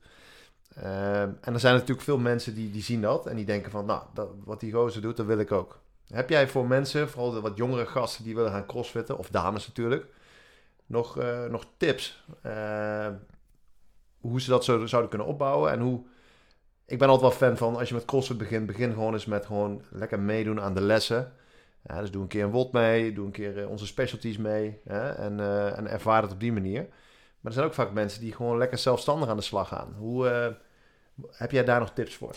Uh, 0.79 1.21
en 1.21 1.39
er 1.43 1.61
zijn 1.61 1.75
natuurlijk 1.75 2.01
veel 2.01 2.19
mensen 2.19 2.55
die, 2.55 2.71
die 2.71 2.83
zien 2.83 3.01
dat 3.01 3.27
en 3.27 3.37
die 3.37 3.45
denken 3.45 3.71
van, 3.71 3.87
nou, 3.87 4.03
dat, 4.15 4.29
wat 4.45 4.61
die 4.61 4.73
gozer 4.73 5.03
doet, 5.03 5.17
dat 5.17 5.27
wil 5.27 5.39
ik 5.39 5.53
ook. 5.53 5.81
Heb 6.09 6.29
jij 6.29 6.49
voor 6.49 6.67
mensen, 6.67 7.09
vooral 7.09 7.31
de 7.31 7.41
wat 7.41 7.57
jongere 7.57 7.87
gasten 7.87 8.25
die 8.25 8.35
willen 8.35 8.51
gaan 8.51 8.67
crossfitten, 8.67 9.19
of 9.19 9.31
dames 9.31 9.67
natuurlijk, 9.67 10.07
nog, 10.87 11.19
uh, 11.19 11.45
nog 11.45 11.67
tips? 11.77 12.25
Uh, 12.47 13.09
hoe 14.21 14.41
ze 14.41 14.51
dat 14.51 14.65
zo, 14.65 14.87
zouden 14.87 15.11
kunnen 15.11 15.29
opbouwen 15.29 15.71
en 15.71 15.81
hoe... 15.81 16.05
Ik 16.87 16.99
ben 16.99 17.09
altijd 17.09 17.39
wel 17.39 17.49
fan 17.49 17.57
van, 17.57 17.77
als 17.77 17.89
je 17.89 17.95
met 17.95 18.05
crossfit 18.05 18.39
begint, 18.39 18.67
begin 18.67 18.93
gewoon 18.93 19.13
eens 19.13 19.27
met 19.27 19.47
gewoon 19.47 19.83
lekker 19.91 20.21
meedoen 20.21 20.61
aan 20.61 20.75
de 20.75 20.81
lessen. 20.81 21.33
Dus 21.83 22.11
doe 22.11 22.23
een 22.23 22.29
keer 22.29 22.45
een 22.45 22.51
WOD 22.51 22.73
mee, 22.73 23.13
doe 23.13 23.27
een 23.27 23.33
keer 23.33 23.59
uh, 23.59 23.71
onze 23.71 23.87
specialties 23.87 24.37
mee 24.37 24.81
hè, 24.85 25.11
en, 25.11 25.39
uh, 25.39 25.79
en 25.79 25.87
ervaar 25.87 26.23
het 26.23 26.33
op 26.33 26.41
die 26.41 26.53
manier. 26.53 26.81
Maar 26.81 27.53
er 27.53 27.53
zijn 27.53 27.67
ook 27.67 27.75
vaak 27.75 27.93
mensen 27.93 28.21
die 28.21 28.33
gewoon 28.33 28.59
lekker 28.59 28.79
zelfstandig 28.79 29.29
aan 29.29 29.37
de 29.37 29.43
slag 29.43 29.69
gaan. 29.69 29.95
Hoe, 29.99 30.57
heb 31.31 31.51
jij 31.51 31.65
daar 31.65 31.81
nog 31.81 31.91
tips 31.91 32.15
voor? 32.15 32.35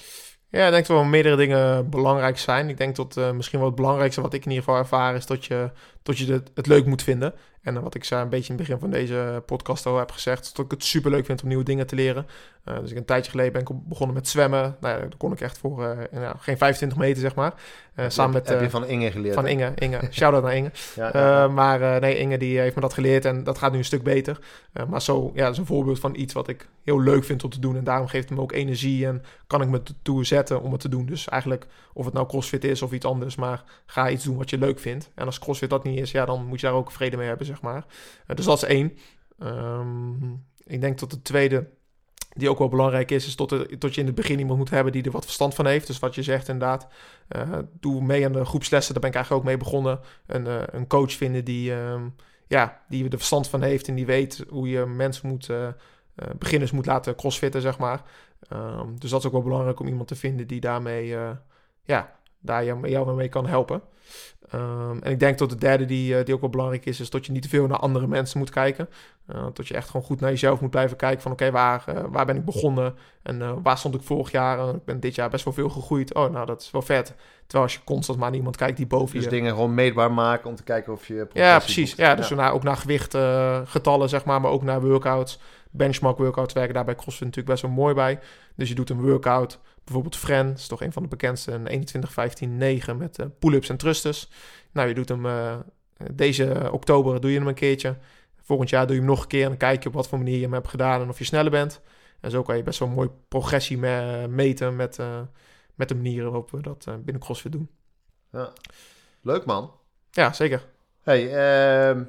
Ja, 0.49 0.65
ik 0.65 0.71
denk 0.71 0.87
dat 0.87 0.97
wel 0.97 1.05
meerdere 1.05 1.35
dingen 1.35 1.89
belangrijk 1.89 2.37
zijn. 2.37 2.69
Ik 2.69 2.77
denk 2.77 2.95
dat 2.95 3.17
uh, 3.17 3.31
misschien 3.31 3.59
wel 3.59 3.67
het 3.67 3.77
belangrijkste 3.77 4.21
wat 4.21 4.33
ik 4.33 4.45
in 4.45 4.49
ieder 4.49 4.63
geval 4.63 4.79
ervaar 4.79 5.15
is 5.15 5.25
dat 5.25 5.45
je, 5.45 5.71
dat 6.03 6.17
je 6.17 6.43
het 6.53 6.67
leuk 6.67 6.85
moet 6.85 7.03
vinden. 7.03 7.33
En 7.75 7.83
wat 7.83 7.95
ik 7.95 8.03
zei 8.03 8.21
een 8.21 8.29
beetje 8.29 8.53
in 8.53 8.59
het 8.59 8.67
begin 8.67 8.81
van 8.81 8.91
deze 8.91 9.43
podcast 9.45 9.85
al 9.85 9.97
heb 9.97 10.11
gezegd, 10.11 10.55
dat 10.55 10.65
ik 10.65 10.71
het 10.71 10.83
super 10.83 11.11
leuk 11.11 11.25
vind 11.25 11.41
om 11.41 11.47
nieuwe 11.47 11.63
dingen 11.63 11.87
te 11.87 11.95
leren. 11.95 12.27
Uh, 12.65 12.79
dus 12.79 12.91
ik 12.91 12.97
een 12.97 13.05
tijdje 13.05 13.31
geleden 13.31 13.53
ben 13.53 13.61
ik 13.61 13.69
begonnen 13.87 14.15
met 14.15 14.27
zwemmen. 14.27 14.77
Nou 14.79 14.93
ja, 14.95 14.99
daar 14.99 15.17
kon 15.17 15.31
ik 15.31 15.41
echt 15.41 15.57
voor 15.57 15.83
uh, 15.83 16.19
nou, 16.21 16.35
geen 16.39 16.57
25 16.57 16.97
meter, 16.97 17.21
zeg 17.21 17.35
maar. 17.35 17.53
Uh, 17.95 18.05
samen 18.07 18.33
met, 18.33 18.49
heb 18.49 18.61
je 18.61 18.69
van 18.69 18.85
Inge 18.85 19.11
geleerd? 19.11 19.35
Van 19.35 19.47
Inge, 19.47 19.71
Inge. 19.75 19.99
Shout-out 20.11 20.43
naar 20.43 20.55
Inge. 20.55 20.71
ja, 20.95 21.09
ja. 21.13 21.47
maar 21.47 21.99
nee, 21.99 22.17
Inge 22.17 22.37
die 22.37 22.59
heeft 22.59 22.75
me 22.75 22.81
dat 22.81 22.93
geleerd 22.93 23.25
en 23.25 23.43
dat 23.43 23.57
gaat 23.57 23.71
nu 23.71 23.77
een 23.77 23.85
stuk 23.85 24.03
beter. 24.03 24.39
maar 24.87 25.01
zo, 25.01 25.31
ja, 25.33 25.43
dat 25.43 25.51
is 25.51 25.57
een 25.57 25.65
voorbeeld 25.65 25.99
van 25.99 26.15
iets 26.15 26.33
wat 26.33 26.47
ik 26.47 26.67
heel 26.83 27.01
leuk 27.01 27.23
vind 27.23 27.43
om 27.43 27.49
te 27.49 27.59
doen. 27.59 27.77
En 27.77 27.83
daarom 27.83 28.07
geeft 28.07 28.29
het 28.29 28.37
me 28.37 28.43
ook 28.43 28.51
energie 28.51 29.05
en 29.05 29.23
kan 29.47 29.61
ik 29.61 29.67
me 29.67 29.81
toe 30.01 30.25
zetten 30.25 30.61
om 30.61 30.71
het 30.71 30.81
te 30.81 30.89
doen. 30.89 31.05
Dus 31.05 31.27
eigenlijk, 31.27 31.65
of 31.93 32.05
het 32.05 32.13
nou 32.13 32.27
crossfit 32.27 32.63
is 32.63 32.81
of 32.81 32.91
iets 32.91 33.05
anders, 33.05 33.35
maar 33.35 33.63
ga 33.85 34.09
iets 34.09 34.23
doen 34.23 34.37
wat 34.37 34.49
je 34.49 34.57
leuk 34.57 34.79
vindt. 34.79 35.11
En 35.15 35.25
als 35.25 35.39
crossfit 35.39 35.69
dat 35.69 35.83
niet 35.83 35.99
is, 35.99 36.11
ja, 36.11 36.25
dan 36.25 36.45
moet 36.45 36.59
je 36.59 36.67
daar 36.67 36.75
ook 36.75 36.91
vrede 36.91 37.17
mee 37.17 37.27
hebben, 37.27 37.45
zeg 37.45 37.58
maar. 37.61 37.85
Uh, 38.27 38.35
dus 38.35 38.45
dat 38.45 38.57
is 38.57 38.69
één. 38.69 38.97
Um, 39.43 40.45
ik 40.65 40.81
denk 40.81 40.99
dat 40.99 41.09
de 41.09 41.21
tweede, 41.21 41.69
die 42.33 42.49
ook 42.49 42.57
wel 42.57 42.69
belangrijk 42.69 43.11
is, 43.11 43.27
is 43.27 43.35
tot, 43.35 43.79
tot 43.79 43.95
je 43.95 44.01
in 44.01 44.07
het 44.07 44.15
begin 44.15 44.39
iemand 44.39 44.57
moet 44.57 44.69
hebben 44.69 44.93
die 44.93 45.03
er 45.03 45.11
wat 45.11 45.23
verstand 45.23 45.55
van 45.55 45.65
heeft. 45.65 45.87
Dus 45.87 45.99
wat 45.99 46.15
je 46.15 46.23
zegt 46.23 46.47
inderdaad, 46.47 46.87
uh, 47.35 47.57
doe 47.79 48.01
mee 48.01 48.25
aan 48.25 48.31
de 48.31 48.45
groepslessen, 48.45 48.93
daar 48.93 49.01
ben 49.01 49.09
ik 49.09 49.15
eigenlijk 49.15 49.45
ook 49.45 49.51
mee 49.51 49.63
begonnen. 49.63 49.99
Een, 50.25 50.45
uh, 50.45 50.61
een 50.65 50.87
coach 50.87 51.11
vinden 51.11 51.45
die, 51.45 51.71
um, 51.73 52.15
ja, 52.47 52.81
die 52.89 53.03
er 53.03 53.17
verstand 53.17 53.47
van 53.47 53.61
heeft 53.61 53.87
en 53.87 53.95
die 53.95 54.05
weet 54.05 54.45
hoe 54.49 54.69
je 54.69 54.85
mensen 54.85 55.29
moet, 55.29 55.49
uh, 55.49 55.67
beginners 56.37 56.71
moet 56.71 56.85
laten 56.85 57.15
crossfitten, 57.15 57.61
zeg 57.61 57.77
maar. 57.77 58.01
Um, 58.53 58.99
dus 58.99 59.09
dat 59.09 59.19
is 59.19 59.25
ook 59.25 59.31
wel 59.31 59.41
belangrijk 59.41 59.79
om 59.79 59.87
iemand 59.87 60.07
te 60.07 60.15
vinden 60.15 60.47
die 60.47 60.59
daarmee, 60.59 61.15
ja, 61.83 62.18
daar 62.39 62.65
jou, 62.65 62.89
jou 62.89 63.15
mee 63.15 63.29
kan 63.29 63.47
helpen. 63.47 63.81
Um, 64.53 64.99
en 65.01 65.11
ik 65.11 65.19
denk 65.19 65.37
dat 65.37 65.49
de 65.49 65.55
derde 65.55 65.85
die, 65.85 66.13
uh, 66.13 66.25
die 66.25 66.33
ook 66.33 66.41
wel 66.41 66.49
belangrijk 66.49 66.85
is, 66.85 66.99
is 66.99 67.09
dat 67.09 67.25
je 67.25 67.31
niet 67.31 67.41
te 67.41 67.49
veel 67.49 67.67
naar 67.67 67.77
andere 67.77 68.07
mensen 68.07 68.39
moet 68.39 68.49
kijken. 68.49 68.89
Uh, 69.29 69.45
dat 69.53 69.67
je 69.67 69.73
echt 69.73 69.89
gewoon 69.89 70.05
goed 70.05 70.19
naar 70.19 70.29
jezelf 70.29 70.61
moet 70.61 70.69
blijven 70.69 70.97
kijken 70.97 71.21
van 71.21 71.31
oké, 71.31 71.45
okay, 71.47 71.53
waar, 71.53 71.85
uh, 71.89 72.03
waar 72.09 72.25
ben 72.25 72.35
ik 72.35 72.45
begonnen 72.45 72.95
en 73.23 73.61
waar 73.61 73.77
stond 73.77 73.95
ik 73.95 74.01
vorig 74.01 74.31
jaar? 74.31 74.75
ik 74.75 74.85
ben 74.85 74.99
dit 74.99 75.15
jaar 75.15 75.29
best 75.29 75.43
wel 75.43 75.53
veel 75.53 75.69
gegroeid. 75.69 76.13
Oh, 76.13 76.31
nou 76.31 76.45
dat 76.45 76.61
is 76.61 76.71
wel 76.71 76.81
vet. 76.81 77.13
Terwijl 77.41 77.63
als 77.63 77.73
je 77.73 77.83
constant 77.83 78.19
maar 78.19 78.33
iemand 78.33 78.55
kijkt 78.55 78.77
die 78.77 78.87
boven 78.87 79.15
dus 79.15 79.23
je... 79.23 79.29
dingen 79.29 79.53
gewoon 79.53 79.73
meetbaar 79.73 80.11
maken 80.11 80.49
om 80.49 80.55
te 80.55 80.63
kijken 80.63 80.93
of 80.93 81.07
je... 81.07 81.27
Ja, 81.33 81.57
precies. 81.59 81.93
Ja, 81.95 82.15
dus 82.15 82.27
ja. 82.27 82.35
Naar, 82.35 82.53
ook 82.53 82.63
naar 82.63 82.77
gewicht, 82.77 83.17
getallen 83.65 84.09
zeg 84.09 84.25
maar, 84.25 84.41
maar 84.41 84.51
ook 84.51 84.63
naar 84.63 84.81
workouts. 84.81 85.39
benchmark 85.71 86.17
workouts 86.17 86.53
werken 86.53 86.73
daar 86.73 86.85
bij 86.85 86.95
CrossFit 86.95 87.25
natuurlijk 87.25 87.47
best 87.47 87.61
wel 87.61 87.71
mooi 87.71 87.93
bij. 87.93 88.19
Dus 88.55 88.69
je 88.69 88.75
doet 88.75 88.89
een 88.89 89.01
workout, 89.01 89.59
bijvoorbeeld 89.89 90.21
Fren, 90.21 90.53
is 90.53 90.67
toch 90.67 90.81
een 90.81 90.93
van 90.93 91.03
de 91.03 91.09
bekendste, 91.09 91.51
een 91.51 91.67
21, 91.67 92.13
15, 92.13 92.57
9 92.57 92.97
met 92.97 93.19
uh, 93.19 93.25
pull-ups 93.39 93.69
en 93.69 93.77
thrusters. 93.77 94.29
Nou, 94.71 94.87
je 94.87 94.93
doet 94.93 95.09
hem 95.09 95.25
uh, 95.25 95.55
deze 96.11 96.69
oktober 96.71 97.21
doe 97.21 97.31
je 97.31 97.37
hem 97.37 97.47
een 97.47 97.53
keertje. 97.53 97.97
Volgend 98.41 98.69
jaar 98.69 98.85
doe 98.85 98.95
je 98.95 99.01
hem 99.01 99.09
nog 99.09 99.21
een 99.21 99.27
keer 99.27 99.43
en 99.43 99.49
dan 99.49 99.57
kijk 99.57 99.83
je 99.83 99.89
op 99.89 99.95
wat 99.95 100.07
voor 100.07 100.17
manier 100.17 100.35
je 100.35 100.43
hem 100.43 100.53
hebt 100.53 100.67
gedaan 100.67 101.01
en 101.01 101.09
of 101.09 101.17
je 101.17 101.23
sneller 101.23 101.51
bent. 101.51 101.81
En 102.19 102.31
zo 102.31 102.43
kan 102.43 102.57
je 102.57 102.63
best 102.63 102.79
wel 102.79 102.87
een 102.87 102.93
mooi 102.93 103.09
progressie 103.27 103.77
me 103.77 104.25
meten 104.29 104.75
met, 104.75 104.97
uh, 104.97 105.21
met 105.75 105.89
de 105.89 105.95
manieren 105.95 106.25
waarop 106.25 106.51
we 106.51 106.61
dat 106.61 106.85
binnen 106.85 107.23
CrossFit 107.23 107.51
doen. 107.51 107.69
Ja. 108.31 108.53
Leuk 109.21 109.45
man. 109.45 109.71
Ja, 110.11 110.33
zeker. 110.33 110.65
Hey, 111.01 111.23
uh, 111.23 112.01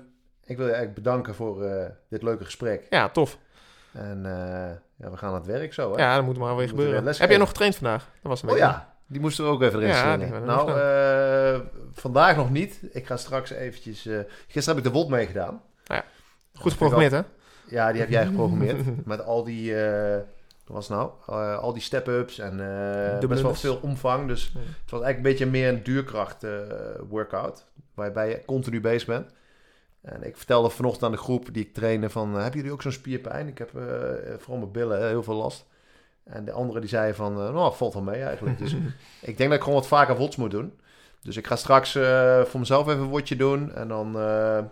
ik 0.45 0.57
wil 0.57 0.66
je 0.66 0.73
eigenlijk 0.73 0.95
bedanken 0.95 1.35
voor 1.35 1.64
dit 2.09 2.23
leuke 2.23 2.45
gesprek. 2.45 2.87
Ja, 2.90 3.09
tof. 3.09 3.38
En 3.93 4.25
ja, 5.00 5.10
we 5.10 5.16
gaan 5.16 5.28
aan 5.28 5.34
het 5.34 5.46
werk 5.46 5.74
zo. 5.74 5.92
Hè? 5.92 6.02
Ja, 6.02 6.16
dat 6.16 6.24
moet 6.24 6.38
maar 6.38 6.56
weer 6.56 6.68
gebeuren. 6.68 7.04
Heb 7.04 7.28
jij 7.28 7.38
nog 7.38 7.48
getraind 7.48 7.76
vandaag? 7.76 8.04
Dat 8.04 8.30
was 8.30 8.42
een 8.42 8.50
oh 8.50 8.56
ja, 8.56 8.94
die 9.06 9.20
moesten 9.20 9.44
we 9.44 9.50
ook 9.50 9.62
even 9.62 9.80
erin 9.80 10.26
ja, 10.26 10.38
Nou, 10.38 10.70
uh, 10.70 11.60
vandaag 11.92 12.36
nog 12.36 12.50
niet. 12.50 12.80
Ik 12.92 13.06
ga 13.06 13.16
straks 13.16 13.50
eventjes... 13.50 14.08
gisteren 14.48 14.76
heb 14.76 14.86
ik 14.86 14.92
de 14.92 14.98
WOD 14.98 15.08
meegedaan. 15.08 15.62
Ja, 15.84 16.04
goed 16.54 16.72
geprogrammeerd 16.72 17.12
hè? 17.12 17.20
Ja, 17.66 17.92
die 17.92 18.00
heb 18.00 18.10
jij 18.10 18.26
geprogrammeerd. 18.30 19.06
met 19.06 19.24
al 19.24 19.44
die... 19.44 19.74
wat 20.66 20.76
was 20.76 20.88
nou? 20.88 21.10
al 21.56 21.72
die 21.72 21.82
step-ups 21.82 22.38
en 22.38 22.56
best 23.28 23.42
wel 23.42 23.54
veel 23.54 23.78
omvang. 23.82 24.28
Dus 24.28 24.52
het 24.54 24.90
was 24.90 25.02
eigenlijk 25.02 25.16
een 25.16 25.22
beetje 25.22 25.46
meer 25.46 25.68
een 25.68 25.82
duurkracht 25.82 26.46
workout. 27.08 27.66
Waarbij 27.94 28.28
je 28.28 28.44
continu 28.44 28.80
bezig 28.80 29.06
bent. 29.06 29.30
En 30.02 30.22
ik 30.22 30.36
vertelde 30.36 30.70
vanochtend 30.70 31.04
aan 31.04 31.12
de 31.12 31.16
groep 31.16 31.48
die 31.52 31.64
ik 31.64 31.74
trainde 31.74 32.10
van... 32.10 32.34
Uh, 32.34 32.40
hebben 32.40 32.56
jullie 32.56 32.72
ook 32.72 32.82
zo'n 32.82 32.92
spierpijn? 32.92 33.48
Ik 33.48 33.58
heb 33.58 33.72
uh, 33.76 33.82
vooral 34.38 34.58
mijn 34.58 34.72
billen 34.72 35.08
heel 35.08 35.22
veel 35.22 35.34
last. 35.34 35.66
En 36.24 36.44
de 36.44 36.52
andere 36.52 36.80
die 36.80 36.88
zei 36.88 37.14
van... 37.14 37.32
Uh, 37.32 37.52
nou, 37.52 37.74
valt 37.74 37.94
wel 37.94 38.02
mee 38.02 38.22
eigenlijk. 38.22 38.58
Dus 38.58 38.72
ik 39.20 39.36
denk 39.36 39.50
dat 39.50 39.58
ik 39.58 39.64
gewoon 39.64 39.78
wat 39.78 39.88
vaker 39.88 40.16
wots 40.16 40.36
moet 40.36 40.50
doen. 40.50 40.80
Dus 41.22 41.36
ik 41.36 41.46
ga 41.46 41.56
straks 41.56 41.92
voor 42.44 42.60
mezelf 42.60 42.88
even 42.88 43.00
een 43.00 43.08
wotje 43.08 43.36
doen. 43.36 43.72
En 43.74 43.88
dan... 43.88 44.12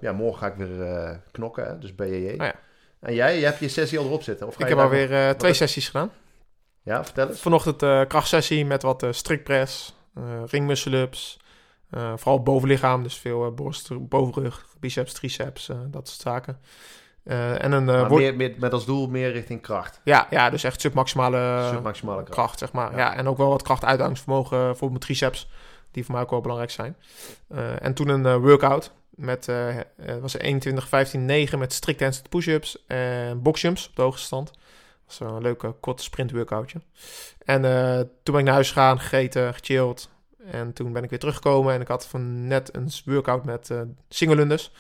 ja, 0.01 0.13
morgen 0.13 0.39
ga 0.39 0.47
ik 0.47 0.55
weer 0.55 1.21
knokken. 1.31 1.67
Hè? 1.67 1.79
Dus 1.79 1.95
BJJ. 1.95 2.31
Oh 2.31 2.37
ja. 2.37 2.55
En 3.01 3.15
jij? 3.15 3.39
Je 3.39 3.45
hebt 3.45 3.59
je 3.59 3.69
sessie 3.69 3.99
al 3.99 4.05
erop 4.05 4.23
zitten? 4.23 4.47
Of 4.47 4.59
ik 4.59 4.69
heb 4.69 4.79
alweer 4.79 5.37
twee 5.37 5.53
sessies 5.53 5.87
gedaan. 5.87 6.11
Ja, 6.83 7.05
vertel 7.05 7.29
eens. 7.29 7.41
Vanochtend 7.41 8.09
krachtsessie 8.09 8.67
met 8.67 8.83
wat 8.83 9.07
strikpress, 9.11 9.95
ringmuscle-ups... 10.47 11.39
Uh, 11.91 12.13
vooral 12.17 12.43
bovenlichaam, 12.43 13.03
dus 13.03 13.19
veel 13.19 13.47
uh, 13.47 13.53
borst, 13.53 14.09
bovenrug, 14.09 14.67
biceps, 14.81 15.13
triceps, 15.13 15.69
uh, 15.69 15.77
dat 15.87 16.09
soort 16.09 16.21
zaken. 16.21 16.59
en 17.25 17.73
een, 17.73 17.85
maar 17.85 18.13
meer, 18.13 18.37
meer, 18.37 18.55
met 18.59 18.73
als 18.73 18.85
doel 18.85 19.09
meer 19.09 19.33
richting 19.33 19.61
kracht. 19.61 20.01
Ja, 20.05 20.27
ja 20.31 20.51
dus 20.51 20.65
echt 20.65 20.81
submaximale, 20.81 21.69
submaximale 21.73 22.23
kracht. 22.23 22.39
kracht. 22.39 22.59
zeg 22.59 22.73
maar. 22.73 22.97
Ja. 22.97 23.17
en 23.17 23.29
ook 23.29 23.37
wel 23.37 23.49
wat 23.49 23.63
krachtuithoudingsvermogen 23.63 24.77
voor 24.77 24.89
mijn 24.89 25.01
triceps, 25.01 25.49
die 25.91 26.05
voor 26.05 26.15
mij 26.15 26.23
ook 26.23 26.31
wel 26.31 26.41
belangrijk 26.41 26.71
zijn. 26.71 26.97
en 27.81 27.95
toen 27.95 28.09
een 28.09 28.39
workout 28.39 28.93
met, 29.11 29.49
was 30.21 30.39
21, 30.39 30.89
15, 30.89 31.25
9 31.25 31.59
met 31.59 31.73
strict 31.73 32.01
handstand 32.01 32.29
push-ups 32.29 32.85
en 32.87 33.43
boxjumps 33.43 33.89
op 33.89 33.97
de 33.97 34.03
hoogste 34.03 34.27
stand. 34.27 34.47
Dat 35.07 35.19
was 35.19 35.21
een 35.21 35.43
leuke 35.43 35.75
korte 35.81 36.03
sprint 36.03 36.31
workoutje. 36.31 36.81
En 37.45 37.63
toen 38.23 38.35
ben 38.35 38.39
ik 38.39 38.45
naar 38.45 38.55
huis 38.55 38.69
gegaan, 38.69 39.01
gegeten, 39.01 39.55
gechilled, 39.55 40.09
en 40.51 40.73
toen 40.73 40.93
ben 40.93 41.03
ik 41.03 41.11
weer 41.11 41.19
teruggekomen 41.19 41.75
en 41.75 41.81
ik 41.81 41.89
had 41.89 42.07
van 42.07 42.47
net 42.47 42.75
een 42.75 42.91
workout 43.05 43.45
met 43.45 43.69
uh, 43.71 43.81
singelunders. 44.09 44.71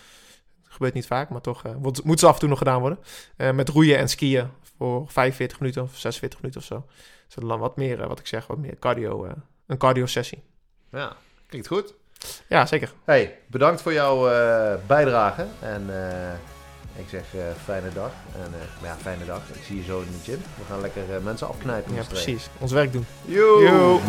Dat 0.62 0.72
gebeurt 0.72 0.94
niet 0.94 1.07
vaak, 1.07 1.28
maar 1.28 1.40
toch 1.40 1.66
uh, 1.66 1.72
moet 2.04 2.20
ze 2.20 2.26
af 2.26 2.33
en 2.33 2.38
toe 2.38 2.48
nog 2.48 2.59
gedaan 2.59 2.81
worden. 2.81 2.98
Uh, 3.37 3.50
met 3.50 3.68
roeien 3.68 3.98
en 3.98 4.09
skiën 4.09 4.48
voor 4.76 5.04
45 5.09 5.61
minuten 5.61 5.83
of 5.83 5.96
46 5.96 6.40
minuten 6.40 6.61
of 6.61 6.66
zo. 6.66 6.87
Dus 7.26 7.48
dan 7.48 7.59
wat 7.59 7.76
meer, 7.76 8.09
wat 8.09 8.18
ik 8.18 8.26
zeg, 8.26 8.46
wat 8.46 8.59
meer 8.59 8.78
cardio, 8.78 9.28
een 9.66 9.78
cardio 9.78 10.07
sessie. 10.07 10.42
Ja, 10.90 11.16
klinkt 11.46 11.68
goed. 11.68 11.94
Ja, 12.48 12.66
zeker. 12.66 12.92
Hey, 13.04 13.38
bedankt 13.46 13.83
voor 13.83 13.92
jouw 13.92 14.22
bijdrage 14.87 15.46
en 15.61 15.90
ik 16.96 17.09
zeg 17.09 17.24
fijne 17.64 17.92
dag. 17.92 18.12
En 18.35 18.52
ja, 18.83 18.96
fijne 19.00 19.24
dag. 19.24 19.42
Ik 19.52 19.62
zie 19.64 19.76
je 19.76 19.83
zo 19.83 20.00
in 20.00 20.12
de 20.12 20.31
gym. 20.31 20.42
We 20.59 20.64
gaan 20.68 20.81
lekker 20.81 21.22
mensen 21.22 21.48
afknijpen. 21.48 21.94
Ja, 21.94 22.02
precies. 22.09 22.48
Ons 22.59 22.72
werk 22.72 22.92
doen. 22.92 23.07
Yo! 23.24 23.62
Yo. 23.62 24.00